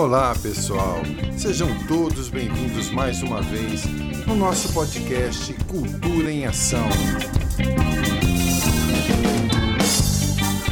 Olá, 0.00 0.34
pessoal. 0.34 1.02
Sejam 1.36 1.68
todos 1.86 2.30
bem-vindos 2.30 2.90
mais 2.90 3.22
uma 3.22 3.42
vez 3.42 3.84
no 4.26 4.34
nosso 4.34 4.72
podcast 4.72 5.52
Cultura 5.68 6.32
em 6.32 6.46
Ação. 6.46 6.88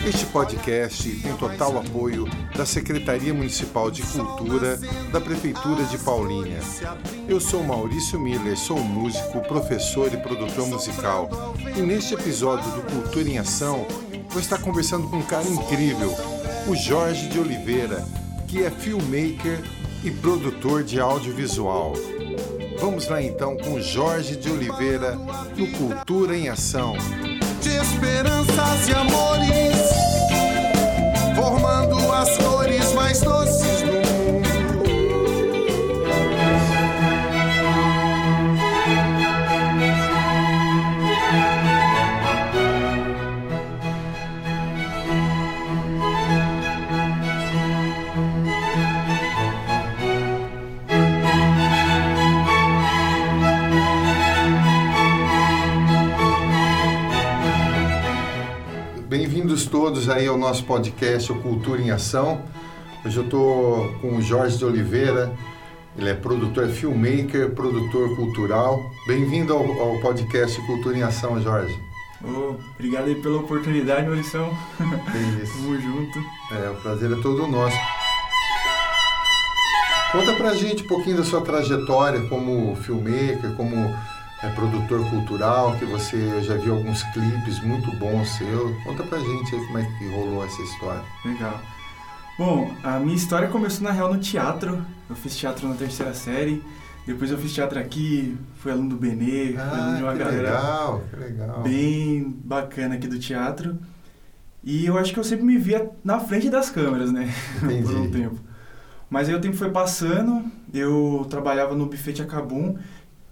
Este 0.08 0.24
podcast 0.24 1.10
tem 1.10 1.36
total 1.36 1.76
apoio 1.76 2.24
da 2.56 2.64
Secretaria 2.64 3.34
Municipal 3.34 3.90
de 3.90 4.00
Cultura 4.00 4.80
da 5.12 5.20
Prefeitura 5.20 5.84
de 5.84 5.98
Paulínia. 5.98 6.60
Eu 7.28 7.38
sou 7.38 7.62
Maurício 7.62 8.18
Miller, 8.18 8.56
sou 8.56 8.78
músico, 8.78 9.42
professor 9.42 10.10
e 10.10 10.16
produtor 10.16 10.66
musical. 10.68 11.54
E 11.76 11.82
neste 11.82 12.14
episódio 12.14 12.70
do 12.70 12.80
Cultura 12.90 13.28
em 13.28 13.36
Ação, 13.38 13.86
vou 14.30 14.40
estar 14.40 14.56
conversando 14.56 15.06
com 15.06 15.18
um 15.18 15.22
cara 15.22 15.46
incrível, 15.46 16.16
o 16.66 16.74
Jorge 16.74 17.28
de 17.28 17.38
Oliveira, 17.38 18.02
que 18.48 18.64
é 18.64 18.70
filmmaker 18.70 19.60
e 20.02 20.10
produtor 20.10 20.82
de 20.82 20.98
audiovisual. 20.98 21.92
Vamos 22.80 23.06
lá 23.08 23.22
então 23.22 23.56
com 23.58 23.78
Jorge 23.78 24.36
de 24.36 24.50
Oliveira 24.50 25.14
no 25.56 25.66
Cultura 25.72 26.34
em 26.34 26.48
Ação. 26.48 26.96
De 27.60 27.76
esperanças 27.76 28.88
e 28.88 28.92
amores, 28.92 29.76
formando 31.36 32.12
as 32.12 32.38
cores 32.38 32.92
mais 32.94 33.20
doces 33.20 33.67
aí 60.18 60.26
ao 60.26 60.36
nosso 60.36 60.64
podcast 60.64 61.30
o 61.30 61.40
Cultura 61.40 61.80
em 61.80 61.92
Ação. 61.92 62.42
Hoje 63.06 63.16
eu 63.16 63.24
estou 63.24 63.92
com 64.00 64.16
o 64.16 64.20
Jorge 64.20 64.58
de 64.58 64.64
Oliveira, 64.64 65.32
ele 65.96 66.10
é 66.10 66.14
produtor, 66.14 66.64
é 66.64 66.68
filmmaker, 66.68 67.50
produtor 67.50 68.16
cultural. 68.16 68.90
Bem-vindo 69.06 69.52
ao, 69.52 69.80
ao 69.80 70.00
podcast 70.00 70.60
Cultura 70.66 70.98
em 70.98 71.02
Ação, 71.02 71.40
Jorge. 71.40 71.78
Ô, 72.20 72.56
obrigado 72.74 73.06
aí 73.06 73.14
pela 73.14 73.38
oportunidade, 73.38 74.08
Maurição. 74.08 74.50
É 74.80 75.42
isso. 75.42 75.52
Tamo 75.62 75.80
junto. 75.80 76.18
É, 76.50 76.70
o 76.70 76.74
prazer 76.82 77.12
é 77.12 77.22
todo 77.22 77.46
nosso. 77.46 77.76
Conta 80.10 80.32
pra 80.34 80.54
gente 80.54 80.82
um 80.82 80.88
pouquinho 80.88 81.18
da 81.18 81.24
sua 81.24 81.42
trajetória 81.42 82.22
como 82.22 82.74
filmmaker, 82.74 83.54
como 83.56 83.94
é, 84.42 84.48
produtor 84.50 85.08
cultural, 85.10 85.76
que 85.78 85.84
você 85.84 86.40
já 86.42 86.54
viu 86.56 86.74
alguns 86.76 87.02
clipes 87.12 87.60
muito 87.62 87.90
bons 87.96 88.28
seus. 88.36 88.82
Conta 88.84 89.02
pra 89.04 89.18
gente 89.18 89.54
aí 89.54 89.66
como 89.66 89.78
é 89.78 89.84
que 89.98 90.08
rolou 90.08 90.44
essa 90.44 90.62
história. 90.62 91.02
Legal. 91.24 91.60
Bom, 92.38 92.72
a 92.84 92.98
minha 93.00 93.16
história 93.16 93.48
começou 93.48 93.82
na 93.82 93.90
real 93.90 94.12
no 94.12 94.20
teatro. 94.20 94.84
Eu 95.10 95.16
fiz 95.16 95.36
teatro 95.36 95.68
na 95.68 95.74
terceira 95.74 96.14
série. 96.14 96.62
Depois 97.06 97.30
eu 97.30 97.38
fiz 97.38 97.52
teatro 97.54 97.78
aqui, 97.78 98.36
fui 98.56 98.70
aluno 98.70 98.90
do 98.90 98.96
Benê, 98.96 99.54
fui 99.54 99.56
aluno 99.58 99.96
de 99.96 100.02
uma 100.02 100.10
Ah, 100.10 100.12
que 100.12 100.18
galera 100.18 100.42
legal, 100.42 101.02
que 101.10 101.16
legal. 101.16 101.62
bem 101.62 102.36
bacana 102.44 102.94
aqui 102.96 103.08
do 103.08 103.18
teatro. 103.18 103.78
E 104.62 104.84
eu 104.84 104.98
acho 104.98 105.12
que 105.14 105.18
eu 105.18 105.24
sempre 105.24 105.44
me 105.46 105.56
via 105.56 105.90
na 106.04 106.20
frente 106.20 106.50
das 106.50 106.68
câmeras, 106.68 107.10
né? 107.10 107.32
Entendi. 107.62 107.82
Por 107.88 107.96
um 107.96 108.10
tempo. 108.10 108.38
Mas 109.08 109.26
aí 109.28 109.34
o 109.34 109.40
tempo 109.40 109.56
foi 109.56 109.70
passando, 109.70 110.44
eu 110.72 111.26
trabalhava 111.30 111.74
no 111.74 111.86
Buffet 111.86 112.20
Acabum 112.20 112.76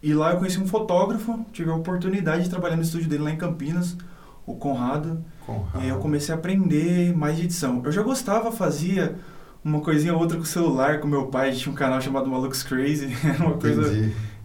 e 0.02 0.12
lá 0.14 0.32
eu 0.32 0.38
conheci 0.38 0.58
um 0.60 0.66
fotógrafo, 0.66 1.44
tive 1.52 1.70
a 1.70 1.74
oportunidade 1.74 2.44
de 2.44 2.50
trabalhar 2.50 2.76
no 2.76 2.82
estúdio 2.82 3.08
dele 3.08 3.22
lá 3.22 3.30
em 3.30 3.36
Campinas, 3.36 3.96
o 4.46 4.54
Conrado. 4.54 5.24
Conrado. 5.44 5.78
E 5.78 5.82
aí 5.84 5.88
eu 5.88 5.98
comecei 5.98 6.34
a 6.34 6.38
aprender 6.38 7.16
mais 7.16 7.36
de 7.36 7.44
edição. 7.44 7.82
Eu 7.84 7.92
já 7.92 8.02
gostava, 8.02 8.52
fazia 8.52 9.16
uma 9.64 9.80
coisinha 9.80 10.14
ou 10.14 10.20
outra 10.20 10.36
com 10.36 10.44
o 10.44 10.46
celular, 10.46 11.00
com 11.00 11.08
meu 11.08 11.26
pai, 11.26 11.52
tinha 11.52 11.72
um 11.72 11.74
canal 11.74 12.00
chamado 12.00 12.28
Malucos 12.28 12.62
Crazy, 12.62 13.08
era 13.24 13.44
uma 13.44 13.56
coisa 13.56 13.82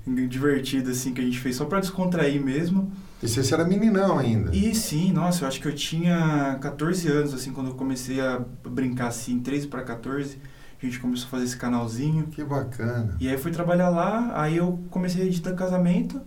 Entendi. 0.07 0.27
divertida 0.27 0.91
assim 0.91 1.13
que 1.13 1.21
a 1.21 1.23
gente 1.23 1.39
fez 1.39 1.55
só 1.55 1.65
pra 1.65 1.79
descontrair 1.79 2.43
mesmo. 2.43 2.91
E 3.21 3.27
você 3.27 3.53
era 3.53 3.63
meninão 3.63 4.17
ainda. 4.17 4.55
E 4.55 4.73
sim, 4.73 5.11
nossa, 5.11 5.43
eu 5.43 5.47
acho 5.47 5.61
que 5.61 5.67
eu 5.67 5.75
tinha 5.75 6.57
14 6.59 7.07
anos 7.07 7.33
assim 7.35 7.53
quando 7.53 7.67
eu 7.67 7.75
comecei 7.75 8.19
a 8.19 8.41
brincar 8.65 9.07
assim, 9.07 9.39
13 9.39 9.67
para 9.67 9.83
14, 9.83 10.39
a 10.87 10.89
gente 10.89 10.99
começou 10.99 11.27
a 11.27 11.29
fazer 11.29 11.45
esse 11.45 11.57
canalzinho. 11.57 12.27
Que 12.27 12.43
bacana. 12.43 13.15
E 13.19 13.27
aí 13.29 13.37
fui 13.37 13.51
trabalhar 13.51 13.89
lá, 13.89 14.31
aí 14.33 14.57
eu 14.57 14.83
comecei 14.89 15.23
a 15.23 15.25
editar 15.25 15.53
casamento. 15.53 16.21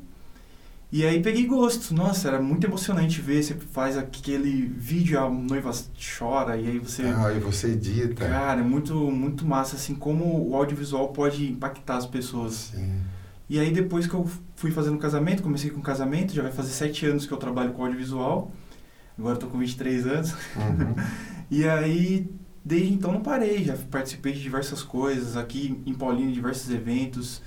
E 0.92 1.04
aí 1.04 1.20
peguei 1.20 1.44
gosto. 1.44 1.92
Nossa, 1.92 2.28
era 2.28 2.40
muito 2.40 2.64
emocionante 2.64 3.20
ver, 3.20 3.42
você 3.42 3.54
faz 3.54 3.98
aquele 3.98 4.66
vídeo, 4.66 5.18
a 5.18 5.28
noiva 5.28 5.72
chora, 5.98 6.56
e 6.56 6.68
aí 6.68 6.78
você. 6.78 7.02
Ah, 7.02 7.32
e 7.32 7.40
você 7.40 7.72
edita. 7.72 8.26
Cara, 8.26 8.60
é 8.60 8.64
muito, 8.64 8.94
muito 9.10 9.44
massa, 9.44 9.74
assim, 9.74 9.94
como 9.94 10.48
o 10.48 10.54
audiovisual 10.54 11.08
pode 11.08 11.50
impactar 11.50 11.96
as 11.96 12.06
pessoas. 12.06 12.70
Sim. 12.72 13.00
E 13.48 13.58
aí 13.58 13.72
depois 13.72 14.06
que 14.06 14.14
eu 14.14 14.28
fui 14.54 14.70
fazendo 14.70 14.96
casamento, 14.98 15.42
comecei 15.42 15.68
com 15.68 15.80
casamento, 15.80 16.32
já 16.32 16.42
vai 16.42 16.52
fazer 16.52 16.70
sete 16.70 17.04
anos 17.06 17.26
que 17.26 17.32
eu 17.32 17.38
trabalho 17.38 17.72
com 17.72 17.82
audiovisual. 17.82 18.52
Agora 19.18 19.34
eu 19.34 19.40
tô 19.40 19.46
com 19.48 19.58
23 19.58 20.06
anos. 20.06 20.32
Uhum. 20.56 20.94
E 21.50 21.68
aí, 21.68 22.26
desde 22.64 22.92
então 22.94 23.12
não 23.12 23.20
parei, 23.20 23.62
já 23.64 23.76
participei 23.90 24.32
de 24.32 24.40
diversas 24.40 24.82
coisas, 24.82 25.36
aqui 25.36 25.82
em 25.86 25.92
Paulínia, 25.94 26.32
diversos 26.32 26.70
eventos. 26.70 27.42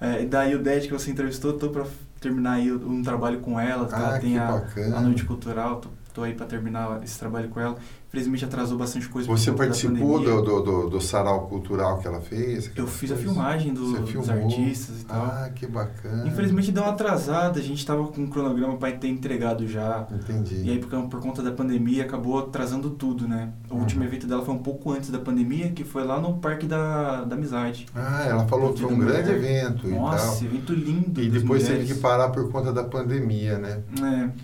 É, 0.00 0.24
daí 0.24 0.54
o 0.54 0.62
Ded 0.62 0.86
que 0.88 0.92
você 0.92 1.10
entrevistou, 1.10 1.52
tô 1.52 1.70
pra 1.70 1.86
terminar 2.20 2.52
aí 2.54 2.72
um 2.72 3.02
trabalho 3.02 3.40
com 3.40 3.58
ela, 3.58 3.86
que 3.86 3.94
Ah, 3.94 3.98
ela 3.98 4.18
tem 4.18 4.38
a, 4.38 4.46
bacana. 4.52 4.96
a 4.96 5.00
Noite 5.00 5.24
Cultural, 5.24 5.80
tô, 5.80 5.88
tô 6.14 6.22
aí 6.22 6.34
pra 6.34 6.46
terminar 6.46 7.02
esse 7.04 7.18
trabalho 7.18 7.48
com 7.48 7.60
ela. 7.60 7.76
Infelizmente 8.12 8.44
atrasou 8.44 8.76
bastante 8.76 9.08
coisa 9.08 9.26
Você 9.26 9.50
participou 9.52 10.20
do, 10.20 10.42
do, 10.42 10.60
do, 10.62 10.90
do 10.90 11.00
sarau 11.00 11.46
cultural 11.46 11.96
que 11.98 12.06
ela 12.06 12.20
fez? 12.20 12.70
Eu 12.76 12.86
fiz 12.86 13.10
a 13.10 13.14
Coisa? 13.14 13.30
filmagem 13.30 13.72
do- 13.72 13.86
Você 13.96 14.12
dos 14.18 14.28
artistas 14.28 15.00
e 15.00 15.04
tal. 15.06 15.24
Ah, 15.24 15.48
que 15.54 15.66
bacana. 15.66 16.28
Infelizmente 16.28 16.70
deu 16.70 16.82
uma 16.82 16.92
atrasada, 16.92 17.58
a 17.58 17.62
gente 17.62 17.86
tava 17.86 18.06
com 18.08 18.20
um 18.20 18.26
cronograma 18.26 18.76
para 18.76 18.92
ter 18.92 19.08
entregado 19.08 19.66
já. 19.66 20.06
Entendi. 20.12 20.56
E 20.62 20.70
aí, 20.70 20.78
por, 20.78 20.90
por 21.08 21.20
conta 21.20 21.42
da 21.42 21.50
pandemia, 21.50 22.04
acabou 22.04 22.38
atrasando 22.38 22.90
tudo, 22.90 23.26
né? 23.26 23.50
O 23.70 23.74
Uhum. 23.76 23.80
último 23.80 24.04
evento 24.04 24.26
dela 24.26 24.44
foi 24.44 24.54
um 24.54 24.58
pouco 24.62 24.92
antes 24.92 25.08
da 25.08 25.18
pandemia, 25.18 25.70
que 25.72 25.82
foi 25.82 26.04
lá 26.04 26.20
no 26.20 26.34
Parque 26.34 26.66
da, 26.66 27.24
da 27.24 27.34
Amizade. 27.34 27.86
Ah, 27.94 28.26
ela 28.28 28.46
falou 28.46 28.74
que 28.74 28.82
foi 28.82 28.92
um 28.92 28.98
grande 28.98 29.30
Mulher. 29.32 29.36
evento 29.38 29.88
Nossa, 29.88 30.44
e 30.44 30.48
tal. 30.48 30.54
evento 30.58 30.74
lindo. 30.74 31.22
E 31.22 31.30
depois 31.30 31.62
teve 31.62 31.76
mulheres. 31.78 31.96
que 31.96 32.02
parar 32.02 32.28
por 32.28 32.50
conta 32.52 32.70
da 32.74 32.84
pandemia, 32.84 33.56
né? 33.58 33.80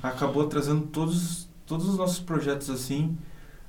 É, 0.03 0.07
acabou 0.09 0.43
atrasando 0.45 0.87
todos, 0.87 1.47
todos 1.67 1.87
os 1.87 1.99
nossos 1.99 2.19
projetos 2.19 2.71
assim, 2.71 3.15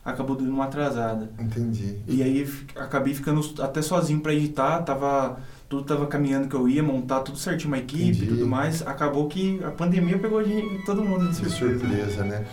acabou 0.04 0.36
dando 0.36 0.52
uma 0.52 0.66
atrasada. 0.66 1.30
Entendi. 1.40 1.98
E 2.08 2.22
aí 2.24 2.50
acabei 2.76 3.14
ficando 3.14 3.42
até 3.62 3.82
sozinho 3.82 4.20
para 4.22 4.34
editar, 4.34 4.82
tava 4.84 5.40
tudo 5.68 5.84
tava 5.84 6.08
caminhando 6.08 6.48
que 6.48 6.56
eu 6.56 6.68
ia 6.68 6.82
montar 6.82 7.20
tudo 7.20 7.38
certinho 7.38 7.70
uma 7.70 7.78
equipe 7.78 8.04
e 8.04 8.10
Entendi. 8.10 8.28
tudo 8.28 8.48
mais. 8.48 8.82
Acabou 8.88 9.28
que 9.28 9.64
a 9.64 9.70
pandemia 9.70 10.18
pegou 10.18 10.44
gente, 10.44 10.84
todo 10.84 11.04
mundo 11.04 11.30
de 11.30 11.40
Que 11.42 11.50
surpresa. 11.50 11.80
surpresa, 11.80 12.24
né? 12.24 12.46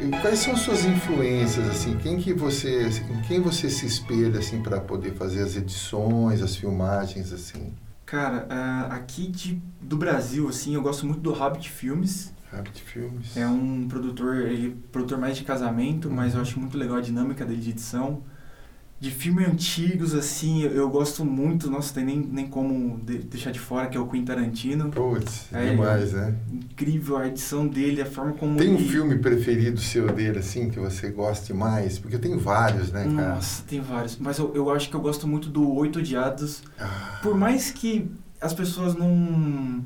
E 0.00 0.08
quais 0.20 0.38
são 0.38 0.56
suas 0.56 0.84
influências 0.84 1.68
assim? 1.68 1.96
Quem 1.96 2.18
que 2.18 2.32
você, 2.32 2.88
em 2.88 3.20
quem 3.26 3.40
você 3.40 3.68
se 3.68 3.86
espelha 3.86 4.38
assim 4.38 4.62
para 4.62 4.80
poder 4.80 5.12
fazer 5.14 5.42
as 5.42 5.56
edições, 5.56 6.40
as 6.42 6.54
filmagens 6.56 7.32
assim? 7.32 7.72
Cara, 8.10 8.46
ah, 8.48 8.86
aqui 8.94 9.26
de, 9.28 9.60
do 9.82 9.96
Brasil, 9.96 10.48
assim, 10.48 10.74
eu 10.74 10.80
gosto 10.82 11.04
muito 11.04 11.20
do 11.20 11.30
Hobbit 11.32 11.68
Filmes. 11.68 12.32
Rabbit 12.50 12.80
Filmes. 12.82 13.36
É 13.36 13.46
um 13.46 13.86
produtor, 13.86 14.36
ele 14.36 14.68
é 14.68 14.90
produtor 14.90 15.18
mais 15.18 15.36
de 15.36 15.44
casamento, 15.44 16.10
mas 16.10 16.32
eu 16.32 16.38
Uhum. 16.38 16.42
acho 16.42 16.58
muito 16.58 16.78
legal 16.78 16.96
a 16.96 17.00
dinâmica 17.02 17.44
dele 17.44 17.60
de 17.60 17.70
edição. 17.70 18.22
De 19.00 19.12
filmes 19.12 19.46
antigos, 19.46 20.12
assim, 20.12 20.62
eu, 20.64 20.72
eu 20.72 20.90
gosto 20.90 21.24
muito, 21.24 21.70
nossa, 21.70 21.94
tem 21.94 22.04
nem, 22.04 22.18
nem 22.18 22.46
como 22.48 22.98
de- 22.98 23.18
deixar 23.18 23.52
de 23.52 23.60
fora, 23.60 23.86
que 23.86 23.96
é 23.96 24.00
o 24.00 24.06
Quentin 24.08 24.24
Tarantino. 24.24 24.90
Putz, 24.90 25.46
É, 25.52 25.70
demais, 25.70 26.12
né? 26.12 26.34
Incrível 26.52 27.16
a 27.16 27.28
edição 27.28 27.66
dele, 27.68 28.02
a 28.02 28.06
forma 28.06 28.32
como 28.32 28.56
Tem 28.58 28.70
um 28.70 28.74
ele... 28.74 28.88
filme 28.88 29.16
preferido 29.18 29.80
seu 29.80 30.08
dele 30.12 30.40
assim 30.40 30.68
que 30.68 30.80
você 30.80 31.10
goste 31.10 31.52
mais? 31.54 31.96
Porque 31.96 32.16
eu 32.16 32.20
tenho 32.20 32.40
vários, 32.40 32.90
né, 32.90 33.04
cara? 33.14 33.34
Nossa, 33.36 33.62
tem 33.68 33.80
vários. 33.80 34.16
Mas 34.18 34.36
eu, 34.38 34.52
eu 34.54 34.68
acho 34.68 34.90
que 34.90 34.96
eu 34.96 35.00
gosto 35.00 35.28
muito 35.28 35.48
do 35.48 35.72
Oito 35.74 36.00
Odiados. 36.00 36.62
Ah, 36.76 37.20
Por 37.22 37.36
mais 37.36 37.70
que 37.70 38.10
as 38.40 38.52
pessoas 38.52 38.96
não... 38.96 39.84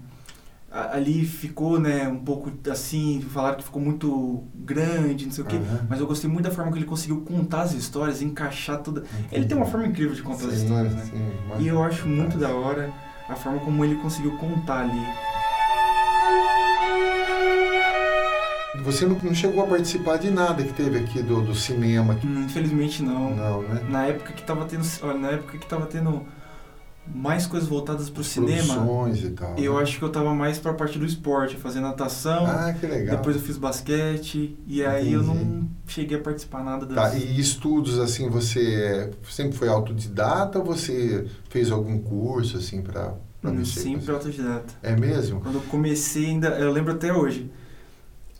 Ali 0.75 1.27
ficou, 1.27 1.79
né, 1.79 2.09
um 2.09 2.19
pouco 2.19 2.51
assim, 2.71 3.21
falaram 3.31 3.59
que 3.59 3.65
ficou 3.65 3.83
muito 3.83 4.45
grande, 4.55 5.27
não 5.27 5.33
sei 5.33 5.45
o 5.45 5.47
quê. 5.47 5.57
aham. 5.57 5.87
Mas 5.91 6.01
eu 6.01 6.07
gostei 6.07 6.31
muito 6.31 6.45
da 6.49 6.51
forma 6.51 6.73
que 6.73 6.79
ele 6.79 6.87
conseguiu 6.87 7.21
contar 7.21 7.63
as 7.63 7.73
histórias, 7.75 8.23
encaixar 8.23 8.79
toda. 8.79 9.05
Ele 9.31 9.45
tem 9.45 9.55
uma 9.57 9.67
forma 9.67 9.87
incrível 9.87 10.15
de 10.15 10.23
contar 10.23 10.47
as 10.47 10.55
Sim, 10.55 10.63
histórias, 10.65 10.95
né? 10.95 11.03
sim, 11.11 11.33
E 11.63 11.69
eu 11.69 11.83
acho 11.83 12.09
muito 12.09 12.39
da 12.39 12.49
hora 12.49 12.91
a 13.29 13.35
forma 13.37 13.59
como 13.61 13.85
ele 13.85 13.97
conseguiu 13.97 14.33
contar 14.39 14.81
ali. 14.81 15.03
você 18.83 19.07
não, 19.07 19.17
não 19.23 19.35
chegou 19.35 19.63
a 19.63 19.67
participar 19.67 20.17
de 20.19 20.31
nada 20.31 20.63
que 20.65 20.73
teve 20.73 20.99
aqui 20.99 21.23
do, 21.23 21.41
do 21.43 21.55
cinema. 21.55 22.19
Hum, 22.25 22.45
Infelizmente 22.45 23.03
não. 23.03 23.35
Não, 23.37 23.63
né? 23.63 23.83
Na 23.89 24.07
época 24.07 24.33
que 24.33 24.43
tava 24.43 24.65
tendo. 24.65 24.85
Olha, 25.03 25.19
na 25.19 25.29
época 25.29 25.59
que 25.59 25.67
tava 25.67 25.87
tendo 25.87 26.27
mais 27.07 27.47
coisas 27.47 27.69
voltadas 27.69 28.09
pro 28.09 28.23
cinema, 28.23 28.75
Produções 28.75 29.25
e 29.25 29.31
tal. 29.31 29.57
eu 29.59 29.75
né? 29.75 29.83
acho 29.83 29.99
que 29.99 30.05
eu 30.05 30.09
tava 30.11 30.33
mais 30.35 30.59
pra 30.59 30.73
parte 30.73 30.99
do 30.99 31.05
esporte, 31.05 31.57
fazer 31.57 31.81
natação. 31.81 32.47
Ah, 32.47 32.73
que 32.73 32.87
legal. 32.87 33.17
Depois 33.17 33.35
eu 33.37 33.43
fiz 33.43 33.57
basquete 33.59 34.57
e 34.67 34.85
aí 34.85 35.13
eu 35.13 35.23
Entendi. 35.23 35.45
não 35.45 35.69
cheguei 35.87 36.17
a 36.17 36.21
participar 36.21 36.63
nada 36.63 36.87
das. 36.87 36.95
Tá, 36.95 37.17
e 37.19 37.41
estudos, 37.41 37.99
assim, 37.99 38.29
você 38.31 39.11
sempre 39.29 39.59
foi 39.59 39.69
autodidata 39.69 40.59
ou 40.61 40.65
você 40.65 41.27
fez 41.51 41.71
algum 41.71 41.99
curso, 41.99 42.57
assim, 42.57 42.81
pra 42.83 43.15
Hum, 43.45 43.51
mexer 43.55 43.81
sempre 43.81 44.13
autodidata. 44.13 44.73
É 44.83 44.95
mesmo? 44.95 45.41
Quando 45.41 45.57
eu 45.57 45.63
comecei 45.63 46.27
ainda, 46.27 46.49
eu 46.51 46.71
lembro 46.71 46.93
até 46.93 47.13
hoje. 47.13 47.51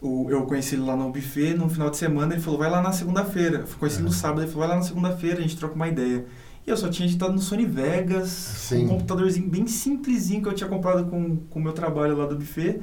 O, 0.01 0.29
eu 0.31 0.47
conheci 0.47 0.77
ele 0.77 0.85
lá 0.85 0.97
no 0.97 1.11
buffet, 1.11 1.55
no 1.55 1.69
final 1.69 1.91
de 1.91 1.97
semana, 1.97 2.35
ele 2.35 2.43
falou, 2.43 2.59
vai 2.61 2.71
lá 2.71 2.81
na 2.81 2.93
segunda-feira. 2.93 3.65
Eu 3.69 3.77
conheci 3.79 3.99
ele 3.99 4.05
no 4.05 4.13
sábado, 4.13 4.43
ele 4.43 4.51
falou, 4.51 4.67
vai 4.67 4.77
lá 4.77 4.81
na 4.81 4.87
segunda-feira, 4.89 5.39
a 5.39 5.43
gente 5.43 5.57
troca 5.57 5.75
uma 5.75 5.89
ideia. 5.89 6.25
E 6.67 6.71
eu 6.71 6.77
só 6.77 6.89
tinha 6.89 7.09
editado 7.09 7.33
no 7.33 7.41
Sony 7.41 7.67
Vegas, 7.67 8.29
Sim. 8.29 8.85
um 8.85 8.89
computadorzinho 8.89 9.49
bem 9.49 9.67
simplesinho 9.67 10.43
que 10.43 10.49
eu 10.49 10.55
tinha 10.55 10.69
comprado 10.69 11.05
com 11.07 11.39
o 11.51 11.61
meu 11.61 11.73
trabalho 11.73 12.17
lá 12.17 12.27
do 12.27 12.37
buffet. 12.37 12.81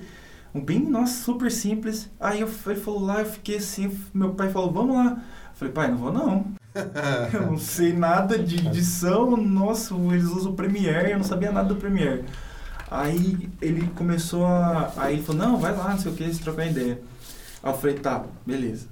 Um 0.54 0.62
bem, 0.62 0.80
nossa, 0.80 1.24
super 1.24 1.52
simples. 1.52 2.10
Aí 2.20 2.42
eu, 2.42 2.50
ele 2.68 2.80
falou 2.80 3.06
lá, 3.06 3.20
eu 3.20 3.26
fiquei 3.26 3.58
assim, 3.58 3.96
meu 4.14 4.34
pai 4.34 4.50
falou, 4.50 4.72
vamos 4.72 4.96
lá. 4.96 5.12
Eu 5.12 5.56
falei, 5.56 5.74
pai, 5.74 5.92
não 5.92 5.98
vou 5.98 6.12
não. 6.12 6.60
Eu 7.34 7.48
não 7.48 7.58
sei 7.58 7.94
nada 7.94 8.38
de 8.38 8.68
edição, 8.68 9.36
nossa, 9.36 9.96
eles 9.96 10.26
usam 10.26 10.52
o 10.52 10.56
Premiere, 10.56 11.12
eu 11.12 11.18
não 11.18 11.26
sabia 11.26 11.52
nada 11.52 11.68
do 11.68 11.76
Premiere. 11.76 12.24
Aí 12.90 13.50
ele 13.60 13.88
começou 13.96 14.46
a. 14.46 14.94
Aí 14.96 15.16
ele 15.16 15.24
falou, 15.24 15.42
não, 15.42 15.58
vai 15.58 15.76
lá, 15.76 15.90
não 15.90 15.98
sei 15.98 16.12
o 16.12 16.16
que, 16.16 16.32
se 16.32 16.40
trocar 16.40 16.68
ideia. 16.68 17.02
Aí 17.62 17.72
eu 17.72 17.78
falei, 17.78 17.96
tá, 17.96 18.24
beleza. 18.46 18.88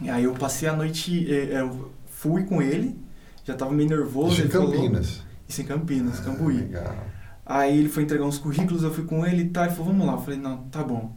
E 0.00 0.10
aí 0.10 0.24
eu 0.24 0.34
passei 0.34 0.68
a 0.68 0.74
noite, 0.74 1.32
eh, 1.32 1.54
eh, 1.54 1.60
eu 1.60 1.92
fui 2.10 2.44
com 2.44 2.60
ele, 2.60 2.96
já 3.44 3.54
tava 3.54 3.72
meio 3.72 3.88
nervoso. 3.88 4.32
Isso 4.32 4.40
em 4.40 4.44
ele 4.44 4.52
falou- 4.52 4.72
Campinas. 4.72 5.22
Isso 5.48 5.60
em 5.60 5.64
Campinas, 5.64 6.20
Ah, 6.20 6.22
Cambuí. 6.24 6.56
legal. 6.56 6.96
Aí 7.46 7.78
ele 7.78 7.88
foi 7.88 8.02
entregar 8.04 8.24
uns 8.24 8.38
currículos, 8.38 8.82
eu 8.82 8.92
fui 8.92 9.04
com 9.04 9.24
ele 9.26 9.42
e 9.42 9.48
tal, 9.50 9.64
ele 9.64 9.74
falou, 9.74 9.92
vamos 9.92 10.06
lá. 10.06 10.12
Eu 10.14 10.20
falei, 10.20 10.38
não, 10.40 10.58
tá 10.64 10.82
bom. 10.82 11.14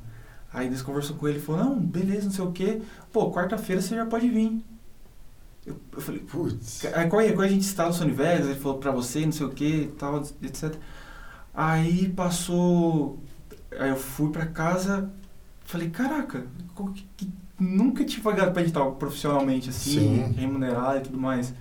Aí 0.54 0.68
eles 0.68 0.82
conversou 0.82 1.16
com 1.16 1.28
ele, 1.28 1.38
ele 1.38 1.46
falou, 1.46 1.64
não, 1.64 1.80
beleza, 1.80 2.26
não 2.26 2.32
sei 2.32 2.44
o 2.46 2.52
quê. 2.52 2.82
Pô, 3.12 3.32
quarta-feira 3.32 3.82
você 3.82 3.96
já 3.96 4.06
pode 4.06 4.28
vir. 4.30 4.64
Eu, 5.66 5.78
eu 5.94 6.02
falei, 6.02 6.22
Putz. 6.22 6.86
Aí 6.94 7.08
qual, 7.10 7.24
qual 7.30 7.42
a 7.42 7.48
gente 7.48 7.62
está 7.64 7.86
no 7.88 7.94
Sony 7.94 8.12
Vegas, 8.12 8.46
ele 8.48 8.60
falou 8.60 8.78
pra 8.78 8.92
você, 8.92 9.26
não 9.26 9.32
sei 9.32 9.46
o 9.46 9.50
que, 9.50 9.92
tal, 9.98 10.22
etc. 10.42 10.76
Aí 11.54 12.10
passou. 12.10 13.20
Aí 13.80 13.90
eu 13.90 13.98
fui 13.98 14.30
pra 14.32 14.46
casa, 14.46 15.10
falei, 15.66 15.90
caraca, 15.90 16.46
que- 16.94 17.08
que- 17.18 17.32
nunca 17.60 18.06
tinha 18.06 18.24
pagado 18.24 18.52
pra 18.52 18.62
editar 18.62 18.86
profissionalmente, 18.92 19.70
assim, 19.70 19.92
Sim. 20.00 20.34
remunerado 20.38 21.00
e 21.00 21.02
tudo 21.02 21.18
mais. 21.18 21.54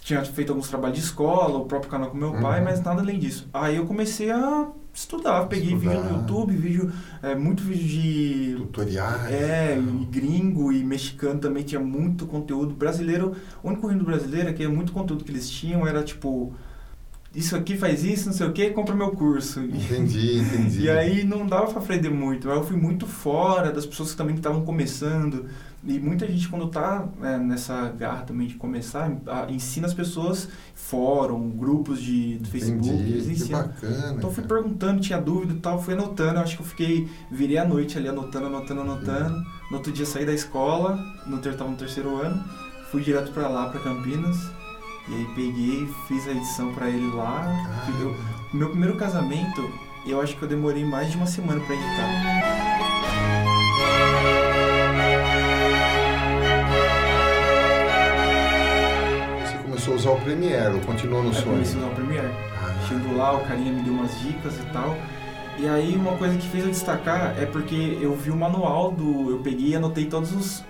Tinha 0.00 0.24
feito 0.24 0.50
alguns 0.52 0.68
trabalhos 0.68 0.96
de 0.98 1.04
escola, 1.04 1.58
o 1.58 1.66
próprio 1.66 1.90
canal 1.90 2.10
com 2.10 2.16
meu 2.16 2.32
pai, 2.32 2.58
Uhum. 2.60 2.64
mas 2.64 2.82
nada 2.82 3.00
além 3.02 3.18
disso. 3.18 3.48
Aí 3.52 3.76
eu 3.76 3.84
comecei 3.86 4.30
a 4.30 4.68
estudar, 4.94 5.46
peguei 5.46 5.74
Estudar. 5.74 5.90
vídeo 5.96 6.04
no 6.12 6.18
YouTube, 6.20 6.56
vídeo, 6.56 6.92
é, 7.22 7.34
muito 7.34 7.62
vídeo 7.62 7.86
de 7.86 8.54
Tutoriais. 8.56 9.30
é, 9.32 9.78
e 9.78 10.02
e 10.02 10.04
gringo 10.06 10.72
e 10.72 10.82
mexicano 10.82 11.38
também 11.38 11.62
tinha 11.62 11.80
muito 11.80 12.26
conteúdo. 12.26 12.74
Brasileiro, 12.74 13.34
o 13.62 13.68
único 13.68 13.86
ruim 13.86 13.98
do 13.98 14.04
brasileiro 14.04 14.48
é 14.48 14.52
que 14.52 14.66
muito 14.66 14.92
conteúdo 14.92 15.24
que 15.24 15.30
eles 15.30 15.48
tinham 15.48 15.86
era 15.86 16.02
tipo, 16.02 16.52
isso 17.38 17.54
aqui 17.56 17.76
faz 17.76 18.02
isso, 18.04 18.26
não 18.26 18.32
sei 18.32 18.46
o 18.46 18.52
que, 18.52 18.70
compra 18.70 18.94
meu 18.94 19.10
curso. 19.12 19.60
Entendi, 19.60 20.40
entendi. 20.42 20.82
E 20.82 20.90
aí 20.90 21.24
não 21.24 21.46
dava 21.46 21.66
pra 21.68 21.80
aprender 21.80 22.10
muito. 22.10 22.48
Eu 22.48 22.64
fui 22.64 22.76
muito 22.76 23.06
fora 23.06 23.72
das 23.72 23.86
pessoas 23.86 24.10
que 24.10 24.16
também 24.16 24.34
estavam 24.34 24.64
começando. 24.64 25.46
E 25.84 26.00
muita 26.00 26.26
gente, 26.26 26.48
quando 26.48 26.66
tá 26.68 27.06
né, 27.20 27.38
nessa 27.38 27.88
garra 27.96 28.22
também 28.22 28.48
de 28.48 28.54
começar, 28.54 29.10
ensina 29.48 29.86
as 29.86 29.94
pessoas 29.94 30.48
fórum, 30.74 31.50
grupos 31.50 32.02
de, 32.02 32.38
do 32.38 32.48
Facebook, 32.48 32.88
eles 32.88 33.24
Entendi, 33.24 33.24
que 33.26 33.42
ensinam. 33.42 33.62
bacana. 33.62 34.14
Então 34.16 34.28
eu 34.30 34.34
fui 34.34 34.44
perguntando, 34.44 35.00
tinha 35.00 35.20
dúvida 35.20 35.54
e 35.54 35.58
tal, 35.58 35.80
fui 35.80 35.94
anotando. 35.94 36.34
Eu 36.34 36.42
acho 36.42 36.56
que 36.56 36.62
eu 36.62 36.66
fiquei, 36.66 37.08
virei 37.30 37.58
a 37.58 37.64
noite 37.64 37.96
ali 37.96 38.08
anotando, 38.08 38.46
anotando, 38.46 38.80
anotando. 38.80 39.40
No 39.70 39.76
outro 39.76 39.92
dia 39.92 40.04
saí 40.04 40.26
da 40.26 40.32
escola, 40.32 40.98
no 41.26 41.38
ter, 41.38 41.56
tava 41.56 41.70
no 41.70 41.76
terceiro 41.76 42.20
ano, 42.20 42.42
fui 42.90 43.00
direto 43.00 43.30
pra 43.30 43.48
lá, 43.48 43.68
pra 43.68 43.80
Campinas. 43.80 44.57
E 45.10 45.14
aí 45.14 45.28
peguei, 45.34 45.88
fiz 46.06 46.26
a 46.28 46.32
edição 46.32 46.72
pra 46.74 46.88
ele 46.88 47.10
lá. 47.14 47.42
Caramba. 47.86 48.00
Eu- 48.02 48.16
meu 48.52 48.70
primeiro 48.70 48.96
casamento, 48.96 49.70
eu 50.06 50.20
acho 50.20 50.36
que 50.36 50.42
eu 50.42 50.48
demorei 50.48 50.84
mais 50.84 51.10
de 51.10 51.16
uma 51.16 51.26
semana 51.26 51.60
pra 51.60 51.74
editar. 51.74 53.38
Você 59.44 59.58
começou 59.62 59.94
a 59.94 59.96
usar 59.96 60.10
o 60.10 60.20
Premiere, 60.20 60.74
ou 60.74 60.80
continuou 60.80 61.22
no 61.22 61.28
Aí 61.30 61.34
Sony? 61.34 61.46
comecei 61.50 61.80
a 61.80 61.84
usar 61.84 61.92
o 61.92 61.94
Premiere. 61.94 62.28
Ah, 62.62 62.86
Chegou 62.88 63.16
lá, 63.16 63.32
o 63.36 63.44
carinha 63.44 63.72
me 63.72 63.82
deu 63.82 63.92
umas 63.92 64.18
dicas 64.20 64.54
e 64.58 64.64
tal. 64.72 64.96
E 65.58 65.66
aí 65.68 65.96
uma 65.96 66.16
coisa 66.16 66.36
que 66.36 66.46
fez 66.48 66.64
eu 66.64 66.70
destacar 66.70 67.36
é 67.38 67.44
porque 67.44 67.98
eu 68.00 68.14
vi 68.14 68.30
o 68.30 68.36
manual 68.36 68.92
do. 68.92 69.30
Eu 69.30 69.38
peguei 69.40 69.70
e 69.70 69.76
anotei 69.76 70.06
todos 70.06 70.32
os, 70.32 70.64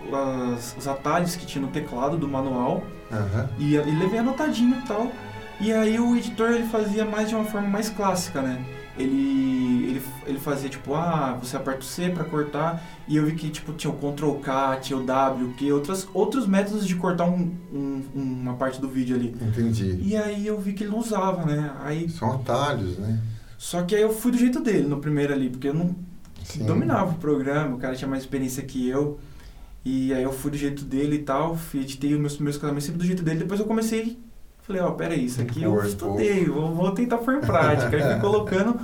as- 0.54 0.74
os 0.78 0.88
atalhos 0.88 1.36
que 1.36 1.44
tinha 1.44 1.60
no 1.64 1.70
teclado 1.70 2.16
do 2.16 2.26
manual 2.26 2.82
aham. 3.12 3.48
e, 3.58 3.74
e 3.74 3.98
levei 3.98 4.18
anotadinho 4.20 4.76
e 4.78 4.86
tal. 4.88 5.10
E 5.60 5.72
aí 5.72 5.98
o 6.00 6.16
editor 6.16 6.50
ele 6.52 6.66
fazia 6.68 7.04
mais 7.04 7.28
de 7.28 7.34
uma 7.34 7.44
forma 7.44 7.68
mais 7.68 7.88
clássica, 7.90 8.40
né? 8.40 8.64
Ele, 8.96 9.84
ele, 9.90 10.02
ele 10.26 10.38
fazia 10.40 10.68
tipo, 10.68 10.94
ah, 10.94 11.36
você 11.40 11.56
aperta 11.56 11.80
o 11.80 11.84
C 11.84 12.08
pra 12.10 12.24
cortar. 12.24 12.82
E 13.06 13.16
eu 13.16 13.26
vi 13.26 13.32
que 13.32 13.48
tipo, 13.50 13.72
tinha 13.74 13.92
o 13.92 13.96
Ctrl 13.96 14.32
K, 14.40 14.76
tinha 14.80 14.98
o 14.98 15.02
W, 15.04 15.54
que 15.56 15.70
outras, 15.70 16.08
outros 16.14 16.46
métodos 16.46 16.86
de 16.86 16.94
cortar 16.96 17.24
um, 17.26 17.52
um- 17.72 18.02
uma 18.14 18.54
parte 18.54 18.80
do 18.80 18.88
vídeo 18.88 19.14
ali. 19.16 19.36
Entendi. 19.40 19.98
E 20.02 20.16
aí 20.16 20.46
eu 20.46 20.58
vi 20.60 20.72
que 20.72 20.82
ele 20.84 20.90
não 20.92 20.98
usava, 20.98 21.44
né? 21.44 21.72
Aí 21.84 22.08
São 22.08 22.32
atalhos, 22.32 22.98
né? 22.98 23.20
Só 23.58 23.82
que 23.82 23.94
aí 23.94 24.00
eu 24.02 24.10
fui 24.12 24.32
do 24.32 24.38
jeito 24.38 24.60
dele 24.60 24.88
no 24.88 24.98
primeiro 25.00 25.34
ali, 25.34 25.50
porque 25.50 25.68
eu 25.68 25.74
não 25.74 25.94
Sim. 26.44 26.64
dominava 26.64 27.10
o 27.10 27.14
programa, 27.18 27.76
o 27.76 27.78
cara 27.78 27.94
tinha 27.94 28.08
mais 28.08 28.22
experiência 28.22 28.62
que 28.62 28.88
eu. 28.88 29.18
E 29.84 30.12
aí 30.14 30.22
eu 30.22 30.32
fui 30.32 30.50
do 30.50 30.56
jeito 30.56 30.84
dele 30.84 31.16
e 31.16 31.22
tal, 31.22 31.56
fui- 31.56 31.80
editei 31.80 32.14
os 32.14 32.20
meus 32.20 32.34
primeiros 32.34 32.60
casamentos 32.60 32.84
sempre 32.86 33.00
do 33.00 33.06
jeito 33.06 33.22
dele, 33.22 33.40
depois 33.40 33.58
eu 33.60 33.66
comecei, 33.66 34.18
falei, 34.62 34.82
ó, 34.82 34.90
peraí, 34.92 35.24
isso 35.24 35.40
aqui 35.40 35.62
eu 35.62 35.82
estudei, 35.84 36.44
vou, 36.46 36.74
vou 36.74 36.90
tentar 36.92 37.18
pôr 37.18 37.34
em 37.34 37.40
prática. 37.40 37.96
aí 37.96 38.02
fui 38.02 38.20
colocando. 38.20 38.78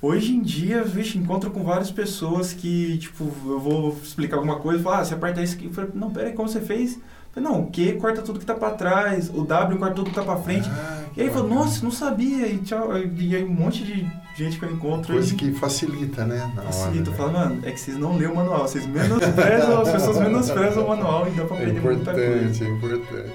Hoje 0.00 0.32
em 0.32 0.40
dia, 0.40 0.84
vixe, 0.84 1.18
encontro 1.18 1.50
com 1.50 1.64
várias 1.64 1.90
pessoas 1.90 2.52
que, 2.52 2.98
tipo, 2.98 3.24
eu 3.46 3.58
vou 3.58 3.98
explicar 4.02 4.36
alguma 4.36 4.60
coisa, 4.60 4.82
falar, 4.82 5.00
ah, 5.00 5.04
você 5.04 5.14
aperta 5.14 5.42
isso 5.42 5.56
aqui. 5.56 5.66
Eu 5.66 5.72
falei, 5.72 5.90
não, 5.94 6.10
peraí, 6.10 6.32
como 6.32 6.48
você 6.48 6.60
fez? 6.60 6.98
Eu 7.38 7.42
falei, 7.42 7.42
não, 7.42 7.62
o 7.62 7.70
Q 7.70 7.92
corta 8.00 8.22
tudo 8.22 8.38
que 8.40 8.44
tá 8.46 8.54
pra 8.54 8.70
trás, 8.70 9.30
o 9.32 9.44
W 9.44 9.78
corta 9.78 9.94
tudo 9.94 10.10
que 10.10 10.14
tá 10.16 10.22
pra 10.22 10.36
frente. 10.36 10.68
Ah, 10.70 11.02
E 11.16 11.20
aí 11.20 11.26
ele 11.26 11.34
falou, 11.34 11.48
nossa, 11.48 11.82
não 11.84 11.90
sabia, 11.90 12.46
e 12.48 12.58
tchau. 12.58 12.90
E 12.98 13.36
aí 13.36 13.44
um 13.44 13.48
monte 13.48 13.84
de 13.84 14.06
gente 14.36 14.58
que 14.58 14.64
eu 14.64 14.72
encontro 14.72 15.12
Coisa 15.12 15.30
aí 15.32 15.36
que 15.36 15.52
facilita, 15.52 16.24
né? 16.24 16.50
Na 16.56 16.62
facilita. 16.62 17.10
hora, 17.10 17.16
Fala, 17.18 17.32
né? 17.32 17.38
mano, 17.54 17.60
é 17.66 17.70
que 17.72 17.80
vocês 17.80 17.96
não 17.96 18.16
lêem 18.16 18.30
o 18.30 18.34
manual, 18.34 18.62
vocês 18.68 18.86
menosprezam, 18.86 19.80
as 19.82 19.90
pessoas 19.90 20.18
menosprezam 20.18 20.84
o 20.84 20.88
manual 20.88 21.28
e 21.28 21.30
dá 21.32 21.44
pra 21.44 21.56
É 21.56 21.60
aprender 21.62 21.80
muita 21.80 22.12
coisa. 22.12 22.28
importante, 22.46 22.64
é 22.64 22.68
importante. 22.68 23.32